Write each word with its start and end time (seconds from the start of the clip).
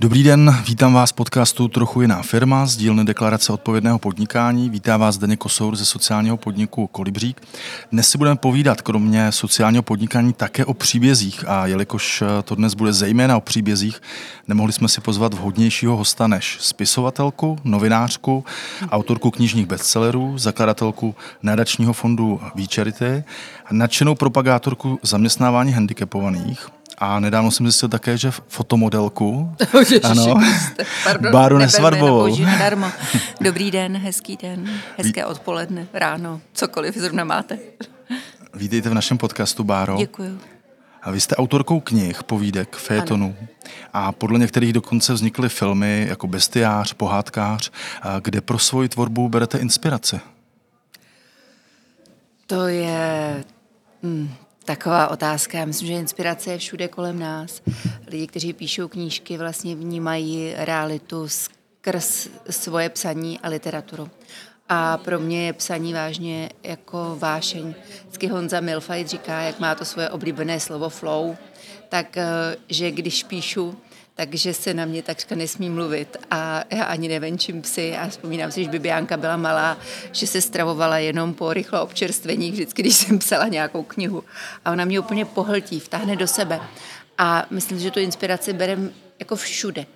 Dobrý 0.00 0.22
den, 0.22 0.56
vítám 0.68 0.94
vás 0.94 1.10
v 1.10 1.14
podcastu 1.14 1.68
Trochu 1.68 2.00
jiná 2.00 2.22
firma 2.22 2.66
z 2.66 2.76
dílny 2.76 3.04
Deklarace 3.04 3.52
odpovědného 3.52 3.98
podnikání. 3.98 4.70
Vítá 4.70 4.96
vás 4.96 5.14
Zdeněk 5.14 5.38
Kosour 5.38 5.76
ze 5.76 5.84
sociálního 5.84 6.36
podniku 6.36 6.86
Kolibřík. 6.86 7.40
Dnes 7.92 8.08
si 8.08 8.18
budeme 8.18 8.36
povídat 8.36 8.82
kromě 8.82 9.32
sociálního 9.32 9.82
podnikání 9.82 10.32
také 10.32 10.64
o 10.64 10.74
příbězích 10.74 11.48
a 11.48 11.66
jelikož 11.66 12.22
to 12.44 12.54
dnes 12.54 12.74
bude 12.74 12.92
zejména 12.92 13.36
o 13.36 13.40
příbězích, 13.40 14.02
nemohli 14.48 14.72
jsme 14.72 14.88
si 14.88 15.00
pozvat 15.00 15.34
vhodnějšího 15.34 15.96
hosta 15.96 16.26
než 16.26 16.58
spisovatelku, 16.60 17.58
novinářku, 17.64 18.44
autorku 18.90 19.30
knižních 19.30 19.66
bestsellerů, 19.66 20.38
zakladatelku 20.38 21.14
nadačního 21.42 21.92
fondu 21.92 22.40
V-Charity, 22.54 23.24
nadšenou 23.70 24.14
propagátorku 24.14 24.98
zaměstnávání 25.02 25.72
handicapovaných, 25.72 26.68
a 26.98 27.20
nedávno 27.20 27.50
jsem 27.50 27.66
zjistil 27.66 27.88
také, 27.88 28.18
že 28.18 28.30
fotomodelku. 28.30 29.56
ano. 30.02 30.34
Pardon, 31.04 31.32
Báru 31.32 31.58
Nesvarbovou. 31.58 32.36
Dobrý 33.40 33.70
den, 33.70 33.96
hezký 33.96 34.36
den, 34.36 34.70
hezké 34.98 35.26
odpoledne, 35.26 35.86
ráno, 35.92 36.40
cokoliv 36.52 36.96
zrovna 36.96 37.24
máte. 37.24 37.58
Vítejte 38.54 38.90
v 38.90 38.94
našem 38.94 39.18
podcastu, 39.18 39.64
Báro. 39.64 39.96
Děkuji. 39.98 40.38
A 41.02 41.10
vy 41.10 41.20
jste 41.20 41.36
autorkou 41.36 41.80
knih, 41.80 42.22
povídek, 42.22 42.76
fejetonů. 42.76 43.36
A 43.92 44.12
podle 44.12 44.38
některých 44.38 44.72
dokonce 44.72 45.12
vznikly 45.12 45.48
filmy 45.48 46.06
jako 46.08 46.26
Bestiář, 46.26 46.92
Pohádkář. 46.92 47.70
A 48.02 48.20
kde 48.20 48.40
pro 48.40 48.58
svoji 48.58 48.88
tvorbu 48.88 49.28
berete 49.28 49.58
inspiraci? 49.58 50.20
To 52.46 52.66
je... 52.66 53.44
Taková 54.66 55.08
otázka. 55.08 55.58
Já 55.58 55.64
myslím, 55.64 55.88
že 55.88 55.94
inspirace 55.94 56.52
je 56.52 56.58
všude 56.58 56.88
kolem 56.88 57.18
nás. 57.18 57.62
Lidi, 58.06 58.26
kteří 58.26 58.52
píšou 58.52 58.88
knížky, 58.88 59.38
vlastně 59.38 59.74
vnímají 59.74 60.52
realitu 60.56 61.28
skrz 61.28 62.28
svoje 62.50 62.88
psaní 62.88 63.40
a 63.40 63.48
literaturu. 63.48 64.10
A 64.68 64.96
pro 64.96 65.18
mě 65.18 65.46
je 65.46 65.52
psaní 65.52 65.94
vážně 65.94 66.50
jako 66.62 67.16
vášeň. 67.18 67.74
Vždycky 68.02 68.26
Honza 68.26 68.60
Milfajt 68.60 69.08
říká, 69.08 69.40
jak 69.40 69.60
má 69.60 69.74
to 69.74 69.84
svoje 69.84 70.10
oblíbené 70.10 70.60
slovo 70.60 70.88
flow, 70.88 71.36
tak 71.88 72.16
eh, 72.16 72.26
že 72.68 72.90
když 72.90 73.24
píšu, 73.24 73.78
takže 74.16 74.54
se 74.54 74.74
na 74.74 74.84
mě 74.84 75.02
takřka 75.02 75.34
nesmí 75.34 75.70
mluvit. 75.70 76.16
A 76.30 76.64
já 76.70 76.84
ani 76.84 77.08
nevenčím 77.08 77.62
psy 77.62 77.96
a 77.96 78.08
vzpomínám 78.08 78.52
si, 78.52 78.64
že 78.64 78.70
Bibiánka 78.70 79.16
byla 79.16 79.36
malá, 79.36 79.78
že 80.12 80.26
se 80.26 80.40
stravovala 80.40 80.98
jenom 80.98 81.34
po 81.34 81.52
rychlo 81.52 81.82
občerstvení, 81.82 82.50
vždycky, 82.50 82.82
když 82.82 82.96
jsem 82.96 83.18
psala 83.18 83.48
nějakou 83.48 83.82
knihu. 83.82 84.24
A 84.64 84.72
ona 84.72 84.84
mě 84.84 85.00
úplně 85.00 85.24
pohltí, 85.24 85.80
vtáhne 85.80 86.16
do 86.16 86.26
sebe. 86.26 86.60
A 87.18 87.46
myslím, 87.50 87.78
že 87.78 87.90
tu 87.90 88.00
inspiraci 88.00 88.52
berem 88.52 88.92
jako 89.18 89.36
všude. 89.36 89.86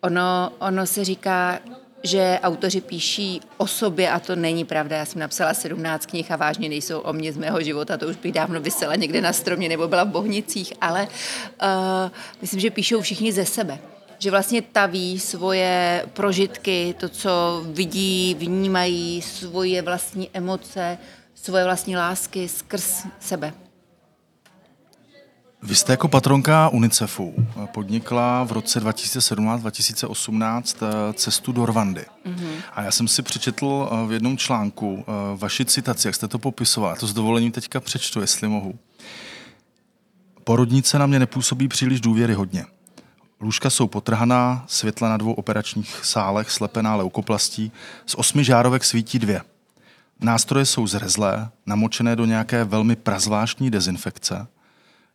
Ono, 0.00 0.52
ono 0.58 0.86
se 0.86 1.04
říká, 1.04 1.58
že 2.02 2.38
autoři 2.42 2.80
píší 2.80 3.40
o 3.56 3.66
sobě 3.66 4.10
a 4.10 4.20
to 4.20 4.36
není 4.36 4.64
pravda. 4.64 4.96
Já 4.96 5.04
jsem 5.04 5.20
napsala 5.20 5.54
17 5.54 6.06
knih 6.06 6.30
a 6.30 6.36
vážně 6.36 6.68
nejsou 6.68 6.98
o 6.98 7.12
mě 7.12 7.32
z 7.32 7.36
mého 7.36 7.62
života, 7.62 7.96
to 7.96 8.06
už 8.06 8.16
bych 8.16 8.32
dávno 8.32 8.60
vysela 8.60 8.94
někde 8.94 9.20
na 9.20 9.32
stromě 9.32 9.68
nebo 9.68 9.88
byla 9.88 10.04
v 10.04 10.08
Bohnicích, 10.08 10.72
ale 10.80 11.08
uh, 11.62 12.10
myslím, 12.40 12.60
že 12.60 12.70
píšou 12.70 13.00
všichni 13.00 13.32
ze 13.32 13.44
sebe. 13.44 13.78
Že 14.18 14.30
vlastně 14.30 14.62
taví 14.62 15.18
svoje 15.18 16.04
prožitky, 16.12 16.94
to, 16.98 17.08
co 17.08 17.62
vidí, 17.66 18.36
vnímají, 18.38 19.22
svoje 19.22 19.82
vlastní 19.82 20.30
emoce, 20.32 20.98
svoje 21.34 21.64
vlastní 21.64 21.96
lásky 21.96 22.48
skrz 22.48 23.02
sebe. 23.20 23.52
Vy 25.62 25.74
jste 25.74 25.92
jako 25.92 26.08
patronka 26.08 26.68
UNICEFu 26.68 27.34
podnikla 27.74 28.44
v 28.44 28.52
roce 28.52 28.80
2017-2018 28.80 30.62
eh, 30.82 31.12
cestu 31.12 31.52
do 31.52 31.66
Rwandy. 31.66 32.04
Mm-hmm. 32.26 32.50
A 32.72 32.82
já 32.82 32.90
jsem 32.90 33.08
si 33.08 33.22
přečetl 33.22 33.88
eh, 33.90 34.06
v 34.06 34.12
jednom 34.12 34.36
článku 34.36 35.04
eh, 35.08 35.12
vaši 35.36 35.64
citaci, 35.64 36.08
jak 36.08 36.14
jste 36.14 36.28
to 36.28 36.38
popisovala. 36.38 36.96
To 36.96 37.06
s 37.06 37.12
dovolením 37.12 37.52
teďka 37.52 37.80
přečtu, 37.80 38.20
jestli 38.20 38.48
mohu. 38.48 38.78
Porodnice 40.44 40.98
na 40.98 41.06
mě 41.06 41.18
nepůsobí 41.18 41.68
příliš 41.68 42.00
důvěryhodně. 42.00 42.64
Lůžka 43.40 43.70
jsou 43.70 43.86
potrhaná, 43.86 44.64
světla 44.66 45.08
na 45.08 45.16
dvou 45.16 45.32
operačních 45.32 46.00
sálech, 46.02 46.50
slepená 46.50 46.96
leukoplastí, 46.96 47.72
z 48.06 48.14
osmi 48.14 48.44
žárovek 48.44 48.84
svítí 48.84 49.18
dvě. 49.18 49.40
Nástroje 50.20 50.66
jsou 50.66 50.86
zrezlé, 50.86 51.50
namočené 51.66 52.16
do 52.16 52.24
nějaké 52.24 52.64
velmi 52.64 52.96
prazvláštní 52.96 53.70
dezinfekce– 53.70 54.46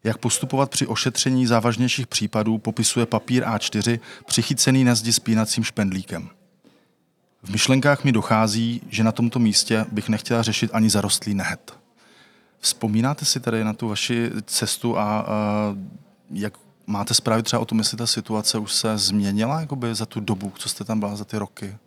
jak 0.04 0.18
postupovat 0.18 0.70
při 0.70 0.88
ošetření 0.88 1.48
závažnějších 1.48 2.08
případů, 2.08 2.58
popisuje 2.58 3.06
papír 3.06 3.44
A4 3.44 4.00
přichycený 4.26 4.84
na 4.84 4.96
zdi 4.96 5.14
spínacím 5.14 5.64
špendlíkem. 5.64 6.30
V 7.44 7.50
myšlenkách 7.50 8.04
mi 8.04 8.12
dochází, 8.12 8.82
že 8.90 9.04
na 9.04 9.12
tomto 9.12 9.40
místě 9.40 9.86
bych 9.92 10.10
nechtěla 10.10 10.42
řešit 10.42 10.72
ani 10.74 10.90
zarostlý 10.90 11.34
nehet. 11.34 11.78
Vzpomínáte 12.60 13.26
si 13.26 13.40
tady 13.40 13.64
na 13.64 13.74
tu 13.74 13.88
vaši 13.88 14.32
cestu 14.46 14.98
a, 14.98 15.04
a 15.04 15.26
jak 16.32 16.54
máte 16.88 17.14
zprávy 17.14 17.44
třeba 17.44 17.60
o 17.60 17.66
tom, 17.66 17.78
jestli 17.78 17.98
ta 17.98 18.08
situace 18.08 18.58
už 18.58 18.74
se 18.74 18.98
změnila 18.98 19.60
jakoby 19.60 19.96
za 19.96 20.06
tu 20.06 20.20
dobu, 20.20 20.54
co 20.58 20.70
jste 20.70 20.84
tam 20.84 21.00
byla 21.00 21.16
za 21.16 21.26
ty 21.26 21.38
roky? 21.38 21.78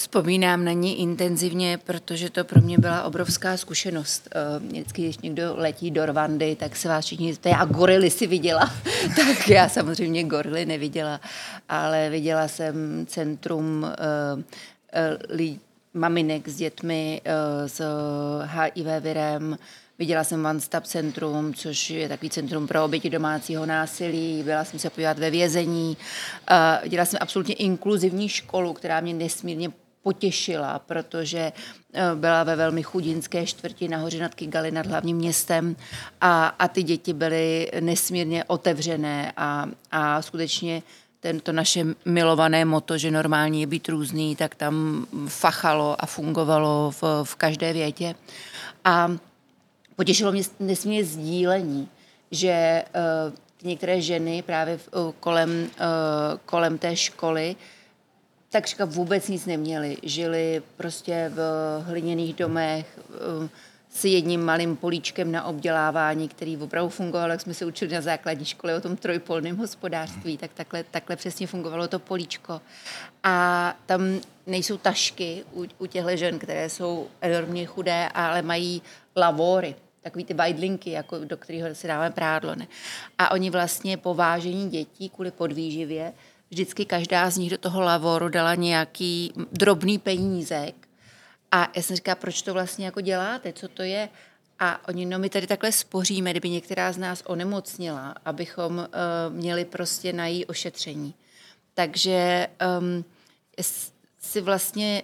Vzpomínám 0.00 0.64
na 0.64 0.72
ní 0.72 1.00
intenzivně, 1.00 1.78
protože 1.78 2.30
to 2.30 2.44
pro 2.44 2.60
mě 2.60 2.78
byla 2.78 3.02
obrovská 3.02 3.56
zkušenost. 3.56 4.28
Eh, 4.34 4.58
vždycky, 4.58 5.02
když 5.02 5.18
někdo 5.18 5.54
letí 5.56 5.90
do 5.90 6.06
Rwandy, 6.06 6.56
tak 6.56 6.76
se 6.76 6.88
vás 6.88 7.04
všichni 7.04 7.36
to 7.36 7.48
já 7.48 7.64
gorily 7.64 8.10
si 8.10 8.26
viděla. 8.26 8.74
tak 9.16 9.48
já 9.48 9.68
samozřejmě 9.68 10.24
gorily 10.24 10.66
neviděla, 10.66 11.20
ale 11.68 12.10
viděla 12.10 12.48
jsem 12.48 13.06
centrum 13.06 13.82
uh, 13.82 15.40
uh, 15.40 15.56
maminek 15.94 16.48
s 16.48 16.56
dětmi 16.56 17.22
s 17.66 17.82
HIV 18.44 18.86
virem, 19.00 19.58
Viděla 19.98 20.24
jsem 20.24 20.46
One 20.46 20.60
Stop 20.60 20.84
Centrum, 20.84 21.54
což 21.54 21.90
je 21.90 22.08
takový 22.08 22.30
centrum 22.30 22.66
pro 22.66 22.84
oběti 22.84 23.10
domácího 23.10 23.66
násilí. 23.66 24.42
Byla 24.42 24.64
jsem 24.64 24.78
se 24.78 24.90
podívat 24.90 25.18
ve 25.18 25.30
vězení. 25.30 25.96
Viděla 26.82 27.04
jsem 27.04 27.18
absolutně 27.22 27.54
inkluzivní 27.54 28.28
školu, 28.28 28.72
která 28.72 29.00
mě 29.00 29.14
nesmírně 29.14 29.70
potěšila, 30.02 30.78
protože 30.78 31.52
eh, 31.92 32.02
byla 32.14 32.44
ve 32.44 32.56
velmi 32.56 32.82
chudinské 32.82 33.46
čtvrti 33.46 33.88
nahoře 33.88 34.18
nad 34.18 34.34
Kigali, 34.34 34.70
nad 34.70 34.86
hlavním 34.86 35.16
městem 35.16 35.76
a, 36.20 36.46
a 36.46 36.68
ty 36.68 36.82
děti 36.82 37.12
byly 37.12 37.70
nesmírně 37.80 38.44
otevřené 38.44 39.32
a, 39.36 39.66
a 39.90 40.22
skutečně 40.22 40.82
tento 41.20 41.52
naše 41.52 41.84
milované 42.04 42.64
moto, 42.64 42.98
že 42.98 43.10
normální 43.10 43.60
je 43.60 43.66
být 43.66 43.88
různý, 43.88 44.36
tak 44.36 44.54
tam 44.54 45.06
fachalo 45.28 45.96
a 45.98 46.06
fungovalo 46.06 46.90
v, 46.90 47.02
v 47.24 47.34
každé 47.36 47.72
větě. 47.72 48.14
A 48.84 49.16
potěšilo 49.96 50.32
mě 50.32 50.42
nesmírně 50.60 51.04
sdílení, 51.04 51.88
že 52.30 52.84
uh, 53.28 53.34
některé 53.62 54.00
ženy 54.00 54.42
právě 54.42 54.78
v, 54.78 54.88
uh, 54.92 55.12
kolem, 55.20 55.50
uh, 55.50 56.38
kolem 56.46 56.78
té 56.78 56.96
školy 56.96 57.56
takřka 58.50 58.84
vůbec 58.84 59.28
nic 59.28 59.46
neměli. 59.46 59.96
Žili 60.02 60.62
prostě 60.76 61.32
v 61.34 61.40
hliněných 61.86 62.34
domech 62.34 63.00
um, 63.40 63.50
s 63.90 64.04
jedním 64.04 64.44
malým 64.44 64.76
políčkem 64.76 65.32
na 65.32 65.44
obdělávání, 65.44 66.28
který 66.28 66.56
opravdu 66.56 66.90
fungoval, 66.90 67.30
jak 67.30 67.40
jsme 67.40 67.54
se 67.54 67.64
učili 67.64 67.94
na 67.94 68.00
základní 68.00 68.44
škole 68.44 68.76
o 68.76 68.80
tom 68.80 68.96
trojpolném 68.96 69.56
hospodářství, 69.56 70.38
tak 70.38 70.50
takhle, 70.54 70.84
takhle 70.84 71.16
přesně 71.16 71.46
fungovalo 71.46 71.88
to 71.88 71.98
políčko. 71.98 72.60
A 73.22 73.76
tam 73.86 74.20
nejsou 74.46 74.78
tašky 74.78 75.44
u, 75.52 75.64
u 75.78 75.86
těchto 75.86 76.16
žen, 76.16 76.38
které 76.38 76.68
jsou 76.68 77.08
enormně 77.20 77.66
chudé, 77.66 78.08
ale 78.14 78.42
mají 78.42 78.82
lavory, 79.16 79.74
takový 80.02 80.24
ty 80.24 80.34
bajdlinky, 80.34 80.90
jako 80.90 81.18
do 81.18 81.36
kterého 81.36 81.74
si 81.74 81.88
dáme 81.88 82.10
prádlo. 82.10 82.54
Ne? 82.54 82.66
A 83.18 83.30
oni 83.30 83.50
vlastně 83.50 83.96
po 83.96 84.14
vážení 84.14 84.70
dětí 84.70 85.08
kvůli 85.08 85.30
podvýživě 85.30 86.12
vždycky 86.50 86.84
každá 86.84 87.30
z 87.30 87.36
nich 87.36 87.50
do 87.50 87.58
toho 87.58 87.80
lavoru 87.80 88.28
dala 88.28 88.54
nějaký 88.54 89.32
drobný 89.52 89.98
penízek. 89.98 90.74
A 91.52 91.70
já 91.76 91.82
jsem 91.82 91.96
říkala, 91.96 92.14
proč 92.14 92.42
to 92.42 92.52
vlastně 92.52 92.84
jako 92.84 93.00
děláte, 93.00 93.52
co 93.52 93.68
to 93.68 93.82
je? 93.82 94.08
A 94.58 94.88
oni, 94.88 95.06
no 95.06 95.18
my 95.18 95.30
tady 95.30 95.46
takhle 95.46 95.72
spoříme, 95.72 96.30
kdyby 96.30 96.50
některá 96.50 96.92
z 96.92 96.98
nás 96.98 97.22
onemocnila, 97.26 98.14
abychom 98.24 98.78
uh, 98.78 98.86
měli 99.34 99.64
prostě 99.64 100.12
na 100.12 100.26
její 100.26 100.46
ošetření. 100.46 101.14
Takže 101.74 102.48
um, 102.78 103.04
si 104.20 104.40
vlastně, 104.40 105.02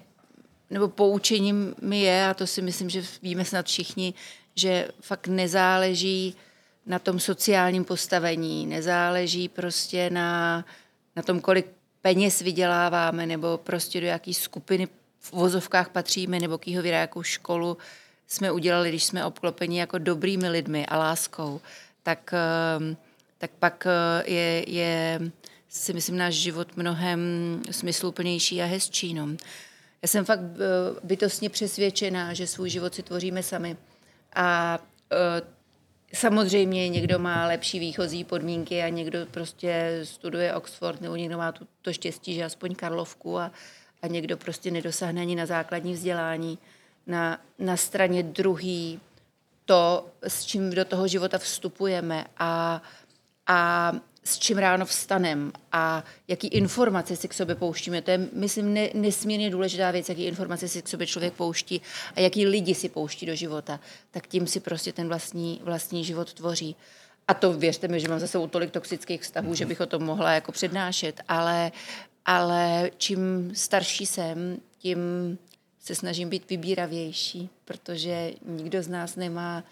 nebo 0.70 0.88
poučením 0.88 1.74
mi 1.82 2.00
je, 2.00 2.26
a 2.26 2.34
to 2.34 2.46
si 2.46 2.62
myslím, 2.62 2.90
že 2.90 3.02
víme 3.22 3.44
snad 3.44 3.66
všichni, 3.66 4.14
že 4.54 4.88
fakt 5.00 5.26
nezáleží 5.26 6.36
na 6.86 6.98
tom 6.98 7.20
sociálním 7.20 7.84
postavení, 7.84 8.66
nezáleží 8.66 9.48
prostě 9.48 10.10
na 10.10 10.64
na 11.16 11.22
tom, 11.22 11.40
kolik 11.40 11.66
peněz 12.02 12.40
vyděláváme, 12.40 13.26
nebo 13.26 13.58
prostě 13.58 14.00
do 14.00 14.06
jaký 14.06 14.34
skupiny 14.34 14.88
v 15.20 15.32
vozovkách 15.32 15.88
patříme, 15.88 16.40
nebo 16.40 16.58
kýho 16.58 16.82
vyra, 16.82 16.98
jakou 16.98 17.22
školu 17.22 17.78
jsme 18.26 18.52
udělali, 18.52 18.88
když 18.88 19.04
jsme 19.04 19.24
obklopeni 19.24 19.80
jako 19.80 19.98
dobrými 19.98 20.48
lidmi 20.48 20.86
a 20.86 20.98
láskou, 20.98 21.60
tak, 22.02 22.34
ehm, 22.34 22.96
tak 23.38 23.50
pak 23.58 23.86
eh, 23.86 24.30
je, 24.30 24.70
je 24.70 25.20
si 25.68 25.92
myslím 25.92 26.16
náš 26.16 26.34
život 26.34 26.76
mnohem 26.76 27.20
smysluplnější 27.70 28.62
a 28.62 28.66
hezčí. 28.66 29.14
No. 29.14 29.28
Já 30.02 30.08
jsem 30.08 30.24
fakt 30.24 30.40
bytostně 31.02 31.50
přesvědčená, 31.50 32.34
že 32.34 32.46
svůj 32.46 32.70
život 32.70 32.94
si 32.94 33.02
tvoříme 33.02 33.42
sami. 33.42 33.76
A 34.34 34.78
Samozřejmě 36.14 36.88
někdo 36.88 37.18
má 37.18 37.46
lepší 37.46 37.78
výchozí 37.78 38.24
podmínky 38.24 38.82
a 38.82 38.88
někdo 38.88 39.26
prostě 39.26 40.00
studuje 40.04 40.54
Oxford 40.54 41.00
nebo 41.00 41.16
někdo 41.16 41.38
má 41.38 41.52
tu, 41.52 41.66
to 41.82 41.92
štěstí, 41.92 42.34
že 42.34 42.44
aspoň 42.44 42.74
Karlovku 42.74 43.38
a, 43.38 43.52
a 44.02 44.06
někdo 44.06 44.36
prostě 44.36 44.70
nedosáhne 44.70 45.20
ani 45.20 45.34
na 45.34 45.46
základní 45.46 45.92
vzdělání. 45.92 46.58
Na, 47.06 47.40
na 47.58 47.76
straně 47.76 48.22
druhý 48.22 49.00
to, 49.64 50.06
s 50.22 50.44
čím 50.44 50.70
do 50.70 50.84
toho 50.84 51.08
života 51.08 51.38
vstupujeme 51.38 52.24
a, 52.38 52.82
a 53.46 53.92
s 54.26 54.38
čím 54.38 54.58
ráno 54.58 54.86
vstanem 54.86 55.52
a 55.72 56.04
jaký 56.28 56.48
informace 56.48 57.16
si 57.16 57.28
k 57.28 57.34
sobě 57.34 57.54
pouštíme. 57.54 58.02
To 58.02 58.10
je, 58.10 58.28
myslím, 58.32 58.74
ne, 58.74 58.90
nesmírně 58.94 59.50
důležitá 59.50 59.90
věc, 59.90 60.08
jaký 60.08 60.24
informace 60.24 60.68
si 60.68 60.82
k 60.82 60.88
sobě 60.88 61.06
člověk 61.06 61.32
pouští 61.32 61.82
a 62.14 62.20
jaký 62.20 62.46
lidi 62.46 62.74
si 62.74 62.88
pouští 62.88 63.26
do 63.26 63.34
života. 63.34 63.80
Tak 64.10 64.26
tím 64.26 64.46
si 64.46 64.60
prostě 64.60 64.92
ten 64.92 65.08
vlastní, 65.08 65.60
vlastní 65.64 66.04
život 66.04 66.32
tvoří. 66.32 66.76
A 67.28 67.34
to 67.34 67.52
věřte 67.52 67.88
mi, 67.88 68.00
že 68.00 68.08
mám 68.08 68.18
zase 68.18 68.38
tolik 68.50 68.70
toxických 68.70 69.22
vztahů, 69.22 69.54
že 69.54 69.66
bych 69.66 69.80
o 69.80 69.86
tom 69.86 70.02
mohla 70.02 70.32
jako 70.32 70.52
přednášet, 70.52 71.20
ale, 71.28 71.72
ale 72.24 72.90
čím 72.98 73.50
starší 73.54 74.06
jsem, 74.06 74.56
tím 74.78 74.98
se 75.80 75.94
snažím 75.94 76.28
být 76.28 76.50
vybíravější, 76.50 77.48
protože 77.64 78.32
nikdo 78.46 78.82
z 78.82 78.88
nás 78.88 79.16
nemá 79.16 79.64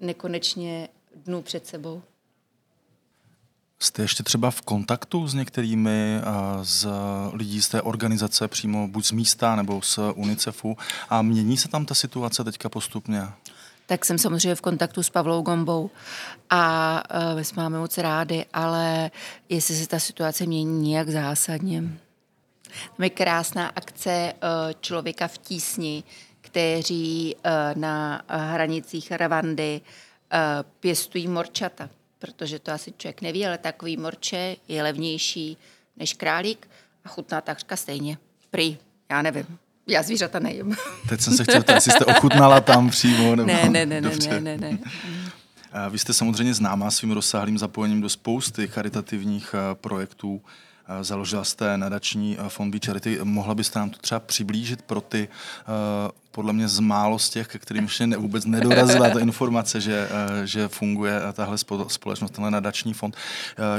nekonečně 0.00 0.88
dnů 1.14 1.42
před 1.42 1.66
sebou. 1.66 2.02
Jste 3.80 4.02
ještě 4.02 4.22
třeba 4.22 4.50
v 4.50 4.60
kontaktu 4.60 5.28
s 5.28 5.34
některými 5.34 6.20
z 6.62 6.88
lidí 7.32 7.62
z 7.62 7.68
té 7.68 7.82
organizace, 7.82 8.48
přímo 8.48 8.88
buď 8.88 9.04
z 9.06 9.12
místa 9.12 9.56
nebo 9.56 9.82
z 9.82 9.98
UNICEFu 10.14 10.76
a 11.08 11.22
mění 11.22 11.56
se 11.56 11.68
tam 11.68 11.86
ta 11.86 11.94
situace 11.94 12.44
teďka 12.44 12.68
postupně? 12.68 13.22
Tak 13.86 14.04
jsem 14.04 14.18
samozřejmě 14.18 14.54
v 14.54 14.60
kontaktu 14.60 15.02
s 15.02 15.10
Pavlou 15.10 15.42
Gombou 15.42 15.90
a 16.50 17.02
my 17.36 17.44
jsme 17.44 17.62
máme 17.62 17.78
moc 17.78 17.98
rádi, 17.98 18.46
ale 18.52 19.10
jestli 19.48 19.74
se 19.74 19.86
ta 19.86 19.98
situace 19.98 20.46
mění 20.46 20.88
nějak 20.88 21.08
zásadně. 21.08 21.82
Tam 22.96 23.04
je 23.04 23.10
krásná 23.10 23.66
akce 23.66 24.32
uh, 24.32 24.48
člověka 24.80 25.28
v 25.28 25.38
tísni, 25.38 26.04
kteří 26.40 27.36
na 27.74 28.22
hranicích 28.28 29.12
Ravandy 29.12 29.80
pěstují 30.80 31.28
morčata 31.28 31.88
protože 32.18 32.58
to 32.58 32.72
asi 32.72 32.92
člověk 32.96 33.22
neví, 33.22 33.46
ale 33.46 33.58
takový 33.58 33.96
morče 33.96 34.56
je 34.68 34.82
levnější 34.82 35.56
než 35.96 36.14
králík 36.14 36.68
a 37.04 37.08
chutná 37.08 37.40
takřka 37.40 37.76
stejně. 37.76 38.18
Prý, 38.50 38.78
já 39.10 39.22
nevím. 39.22 39.58
Já 39.86 40.02
zvířata 40.02 40.38
nejím. 40.38 40.76
Teď 41.08 41.20
jsem 41.20 41.36
se 41.36 41.44
chtěl 41.44 41.62
ptát, 41.62 41.74
jestli 41.74 41.92
jste 41.92 42.04
ochutnala 42.04 42.60
tam 42.60 42.90
přímo. 42.90 43.36
Nebo... 43.36 43.52
Ne, 43.52 43.68
ne, 43.68 43.86
ne, 43.86 44.00
ne, 44.00 44.40
ne, 44.40 44.56
ne. 44.56 44.78
Vy 45.90 45.98
jste 45.98 46.12
samozřejmě 46.12 46.54
známá 46.54 46.90
svým 46.90 47.12
rozsáhlým 47.12 47.58
zapojením 47.58 48.00
do 48.00 48.08
spousty 48.08 48.68
charitativních 48.68 49.54
eh, 49.54 49.74
projektů. 49.74 50.42
Eh, 50.88 51.04
založila 51.04 51.44
jste 51.44 51.78
nadační 51.78 52.36
eh, 52.38 52.48
fond 52.48 52.70
Be 52.70 52.78
Charity. 52.86 53.18
Mohla 53.22 53.54
byste 53.54 53.78
nám 53.78 53.90
to 53.90 53.98
třeba 53.98 54.20
přiblížit 54.20 54.82
pro 54.82 55.00
ty, 55.00 55.28
eh, 55.28 56.10
podle 56.30 56.52
mě 56.52 56.68
z 56.68 56.80
málo 56.80 57.18
z 57.18 57.30
těch, 57.30 57.48
ke 57.48 57.58
kterým 57.58 57.84
ještě 57.84 58.06
ne, 58.06 58.16
vůbec 58.16 58.44
nedorazila 58.44 59.10
ta 59.10 59.20
informace, 59.20 59.80
že, 59.80 60.08
že 60.44 60.68
funguje 60.68 61.20
tahle 61.32 61.58
společnost, 61.88 62.30
tenhle 62.30 62.50
nadační 62.50 62.94
fond. 62.94 63.16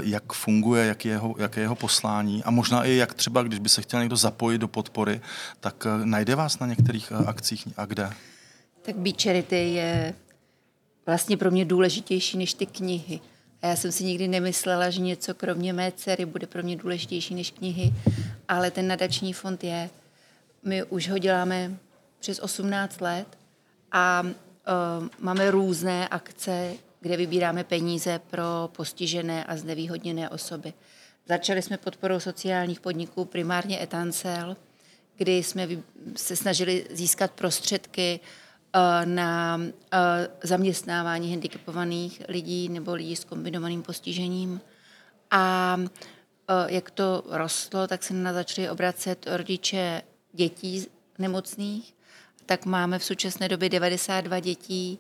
Jak 0.04 0.34
funguje, 0.34 0.86
jak 0.86 1.06
je, 1.06 1.12
jeho, 1.12 1.36
jak 1.38 1.58
je 1.58 1.64
jeho 1.64 1.76
poslání 1.76 2.44
a 2.44 2.52
možná 2.52 2.86
i 2.86 2.96
jak 2.96 3.14
třeba, 3.14 3.44
když 3.44 3.60
by 3.60 3.70
se 3.70 3.82
chtěl 3.82 4.00
někdo 4.00 4.16
zapojit 4.16 4.58
do 4.58 4.68
podpory, 4.68 5.22
tak 5.60 5.88
najde 6.04 6.36
vás 6.36 6.60
na 6.60 6.68
některých 6.68 7.12
akcích 7.12 7.68
a 7.78 7.86
kde? 7.86 8.10
Tak 8.82 8.96
Be 8.96 9.10
Charity 9.22 9.74
je 9.74 10.14
vlastně 11.06 11.38
pro 11.38 11.52
mě 11.52 11.66
důležitější 11.66 12.38
než 12.38 12.54
ty 12.54 12.66
knihy. 12.66 13.20
A 13.62 13.68
já 13.68 13.76
jsem 13.76 13.92
si 13.92 14.04
nikdy 14.04 14.28
nemyslela, 14.28 14.90
že 14.90 15.02
něco 15.02 15.34
kromě 15.34 15.74
mé 15.74 15.92
dcery 15.92 16.26
bude 16.26 16.48
pro 16.48 16.64
mě 16.64 16.76
důležitější 16.76 17.36
než 17.36 17.52
knihy, 17.52 17.94
ale 18.48 18.72
ten 18.72 18.88
nadační 18.88 19.34
fond 19.34 19.64
je. 19.64 19.90
My 20.64 20.84
už 20.84 21.10
ho 21.10 21.18
děláme 21.18 21.78
přes 22.20 22.40
18 22.40 23.02
let 23.02 23.28
a 23.92 24.22
uh, 24.22 25.08
máme 25.20 25.52
různé 25.52 26.08
akce, 26.08 26.74
kde 27.02 27.18
vybíráme 27.18 27.64
peníze 27.64 28.20
pro 28.30 28.70
postižené 28.76 29.46
a 29.46 29.58
znevýhodněné 29.58 30.30
osoby. 30.30 30.74
Začali 31.28 31.62
jsme 31.62 31.78
podporou 31.78 32.20
sociálních 32.20 32.80
podniků, 32.80 33.26
primárně 33.26 33.84
Etancel, 33.84 34.58
kdy 35.18 35.44
jsme 35.44 35.68
se 36.16 36.36
snažili 36.36 36.88
získat 36.92 37.32
prostředky 37.32 38.20
Eh, 38.20 38.24
na 39.06 39.62
eh, 39.94 40.28
zaměstnávání 40.44 41.32
handicapovaných 41.32 42.22
lidí 42.28 42.70
nebo 42.70 42.94
lidí 42.94 43.16
s 43.16 43.24
kombinovaným 43.24 43.84
postižením. 43.84 44.62
A 45.32 45.78
eh, 45.80 46.54
jak 46.68 46.92
to 46.92 47.24
rostlo, 47.30 47.88
tak 47.88 48.04
se 48.04 48.14
na 48.14 48.34
začali 48.34 48.70
obracet 48.70 49.28
rodiče 49.28 50.02
dětí 50.34 50.88
nemocných. 51.18 51.96
Tak 52.46 52.66
máme 52.66 53.00
v 53.00 53.04
současné 53.04 53.50
době 53.50 53.70
92 53.70 54.40
dětí 54.40 55.00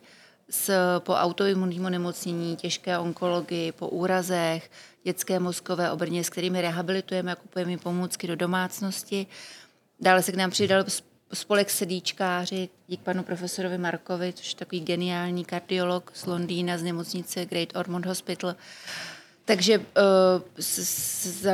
s, 0.50 1.00
po 1.00 1.13
autoimunním 1.13 1.86
onemocnění, 1.86 2.56
těžké 2.56 2.98
onkologii, 2.98 3.72
po 3.72 3.88
úrazech, 3.88 4.72
dětské 5.04 5.39
mozkové 5.39 5.92
obrně, 5.92 6.24
s 6.24 6.30
kterými 6.30 6.62
rehabilitujeme 6.62 7.31
a 7.31 7.36
kupujeme 7.36 7.77
pomůcky 7.77 8.27
do 8.27 8.36
domácnosti. 8.36 9.27
Dále 10.00 10.24
se 10.24 10.31
k 10.31 10.36
nám 10.36 10.50
přidal 10.50 10.83
spolek 11.34 11.70
sedíčkáři 11.70 12.70
dík 12.88 13.02
panu 13.02 13.24
profesorovi 13.24 13.78
Markovi, 13.78 14.34
což 14.34 14.52
je 14.52 14.56
takový 14.56 14.81
geniální 14.81 15.46
kardiolog 15.46 16.12
z 16.14 16.26
Londýna, 16.26 16.78
z 16.78 16.84
nemocnice 16.84 17.46
Great 17.46 17.76
Ormond 17.76 18.06
Hospital. 18.06 18.56
Takže 19.46 19.78
uh, 19.78 19.84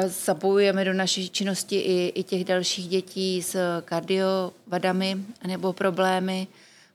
zapojujeme 0.08 0.86
do 0.86 0.94
naší 0.94 1.30
činnosti 1.30 1.76
i, 1.76 2.12
i 2.16 2.24
těch 2.24 2.46
dalších 2.46 2.88
dětí 2.88 3.42
s 3.42 3.82
kardiovadami 3.82 5.18
nebo 5.48 5.74
problémy. 5.74 6.48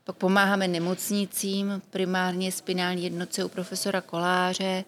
Pak 0.03 0.15
pomáháme 0.15 0.67
nemocnicím, 0.67 1.81
primárně 1.89 2.51
spinální 2.51 3.03
jednotce 3.03 3.43
u 3.43 3.47
profesora 3.47 4.01
Koláře 4.01 4.83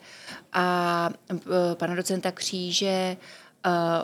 a 0.54 1.10
uh, 1.32 1.40
pana 1.74 1.96
docenta 1.96 2.32
Kříže, 2.32 3.18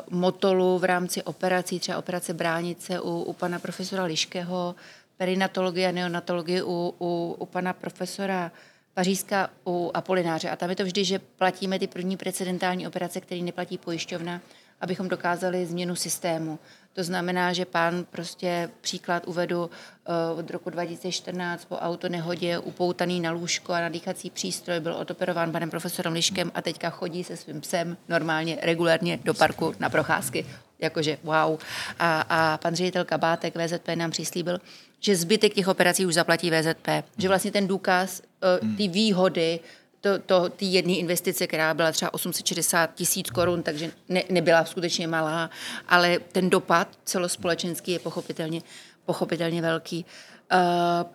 motolu 0.09 0.79
v 0.79 0.83
rámci 0.83 1.23
operací, 1.23 1.79
třeba 1.79 1.97
operace 1.97 2.33
bránice 2.33 3.01
u, 3.01 3.21
u 3.21 3.33
pana 3.33 3.59
profesora 3.59 4.03
Liškého, 4.03 4.75
perinatologie 5.17 5.87
a 5.87 5.91
neonatologie 5.91 6.63
u, 6.63 6.93
u, 6.99 7.35
u 7.39 7.45
pana 7.45 7.73
profesora 7.73 8.51
Pařízka 8.93 9.49
u 9.65 9.91
Apolináře. 9.93 10.49
A 10.49 10.55
tam 10.55 10.69
je 10.69 10.75
to 10.75 10.83
vždy, 10.83 11.05
že 11.05 11.19
platíme 11.19 11.79
ty 11.79 11.87
první 11.87 12.17
precedentální 12.17 12.87
operace, 12.87 13.21
které 13.21 13.41
neplatí 13.41 13.77
pojišťovna, 13.77 14.41
abychom 14.81 15.09
dokázali 15.09 15.65
změnu 15.65 15.95
systému. 15.95 16.59
To 16.93 17.03
znamená, 17.03 17.53
že 17.53 17.65
pán 17.65 18.05
prostě 18.11 18.69
příklad 18.81 19.27
uvedu 19.27 19.69
eh, 19.69 20.39
od 20.39 20.49
roku 20.49 20.69
2014 20.69 21.65
po 21.65 21.75
autonehodě 21.75 22.59
upoutaný 22.59 23.19
na 23.19 23.31
lůžko 23.31 23.73
a 23.73 23.81
na 23.81 23.89
dýchací 23.89 24.29
přístroj 24.29 24.79
byl 24.79 24.95
odoperován 24.95 25.51
panem 25.51 25.69
profesorem 25.69 26.13
Liškem 26.13 26.51
a 26.55 26.61
teďka 26.61 26.89
chodí 26.89 27.23
se 27.23 27.37
svým 27.37 27.61
psem 27.61 27.97
normálně, 28.09 28.57
regulárně 28.61 29.19
do 29.23 29.33
parku 29.33 29.73
na 29.79 29.89
procházky. 29.89 30.45
Jakože 30.79 31.17
wow. 31.23 31.59
A, 31.99 32.21
a 32.21 32.57
pan 32.57 32.75
ředitel 32.75 33.05
Kabátek 33.05 33.55
VZP 33.55 33.87
nám 33.95 34.11
přislíbil, 34.11 34.59
že 34.99 35.15
zbytek 35.15 35.53
těch 35.53 35.67
operací 35.67 36.05
už 36.05 36.13
zaplatí 36.13 36.51
VZP. 36.51 36.87
Že 37.17 37.27
vlastně 37.27 37.51
ten 37.51 37.67
důkaz, 37.67 38.21
uh, 38.61 38.77
ty 38.77 38.87
výhody 38.87 39.59
to, 40.01 40.19
to, 40.19 40.49
ty 40.49 40.65
jedné 40.65 40.93
investice, 40.93 41.47
která 41.47 41.73
byla 41.73 41.91
třeba 41.91 42.13
860 42.13 42.95
tisíc 42.95 43.29
korun, 43.29 43.63
takže 43.63 43.91
ne, 44.09 44.23
nebyla 44.29 44.65
skutečně 44.65 45.07
malá, 45.07 45.49
ale 45.87 46.19
ten 46.31 46.49
dopad 46.49 46.87
celospolečenský 47.05 47.91
je 47.91 47.99
pochopitelně, 47.99 48.61
pochopitelně 49.05 49.61
velký. 49.61 50.05
Uh, 50.53 50.59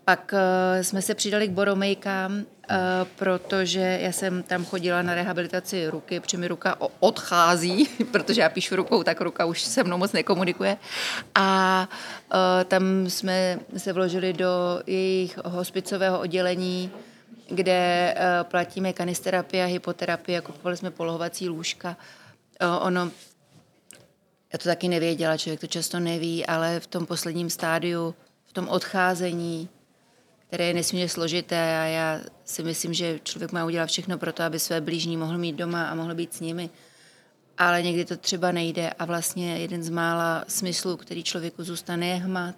pak 0.05 0.33
uh, 0.33 0.83
jsme 0.83 1.03
se 1.03 1.15
přidali 1.15 1.49
k 1.49 1.51
boromejkám, 1.51 2.33
uh, 2.37 2.45
protože 3.17 3.99
já 4.03 4.13
jsem 4.13 4.43
tam 4.43 4.65
chodila 4.65 5.03
na 5.03 5.15
rehabilitaci 5.15 5.89
ruky, 5.89 6.21
protože 6.21 6.39
mi 6.39 6.49
ruka 6.49 6.77
odchází, 7.01 7.89
protože 8.13 8.41
já 8.41 8.49
píšu 8.49 8.77
rukou, 8.77 9.03
tak 9.03 9.21
ruka 9.21 9.45
už 9.45 9.63
se 9.63 9.85
mnou 9.85 9.99
moc 9.99 10.13
nekomunikuje. 10.13 10.77
A 11.35 11.89
uh, 12.35 12.39
tam 12.65 13.11
jsme 13.11 13.59
se 13.77 13.93
vložili 13.93 14.33
do 14.33 14.83
jejich 14.87 15.39
hospicového 15.45 16.21
oddělení, 16.21 16.91
kde 17.49 18.15
uh, 18.17 18.51
platíme 18.51 18.93
kanisterapie 18.93 19.65
a 19.65 19.67
hypoterapie, 19.67 20.41
kupovali 20.41 20.77
jsme 20.77 20.91
polohovací 20.91 21.49
lůžka. 21.49 21.97
Uh, 22.63 22.87
ono, 22.87 23.11
já 24.53 24.59
to 24.59 24.65
taky 24.69 24.89
nevěděla, 24.89 25.37
člověk 25.37 25.61
to 25.61 25.67
často 25.67 26.01
neví, 26.01 26.47
ale 26.47 26.81
v 26.81 26.87
tom 26.87 27.07
posledním 27.07 27.51
stádiu, 27.51 28.15
v 28.45 28.53
tom 28.53 28.69
odcházení, 28.69 29.69
které 30.47 30.65
je 30.65 30.75
nesmírně 30.75 31.09
složité 31.09 31.79
a 31.79 31.85
já 31.85 32.21
si 32.45 32.63
myslím, 32.63 32.95
že 32.95 33.21
člověk 33.23 33.53
má 33.53 33.65
udělat 33.65 33.87
všechno 33.87 34.19
pro 34.19 34.33
to, 34.33 34.43
aby 34.43 34.59
své 34.59 34.81
blížní 34.81 35.17
mohl 35.17 35.39
mít 35.39 35.57
doma 35.57 35.87
a 35.87 35.95
mohl 35.95 36.15
být 36.15 36.35
s 36.35 36.41
nimi. 36.41 36.71
ale 37.59 37.83
někdy 37.83 38.05
to 38.05 38.17
třeba 38.17 38.53
nejde 38.53 38.91
a 38.91 39.05
vlastně 39.05 39.59
jeden 39.59 39.83
z 39.83 39.91
mála 39.91 40.45
smyslů, 40.49 40.97
který 40.97 41.23
člověku 41.23 41.65
zůstane, 41.65 42.07
je 42.07 42.15
hmat. 42.15 42.55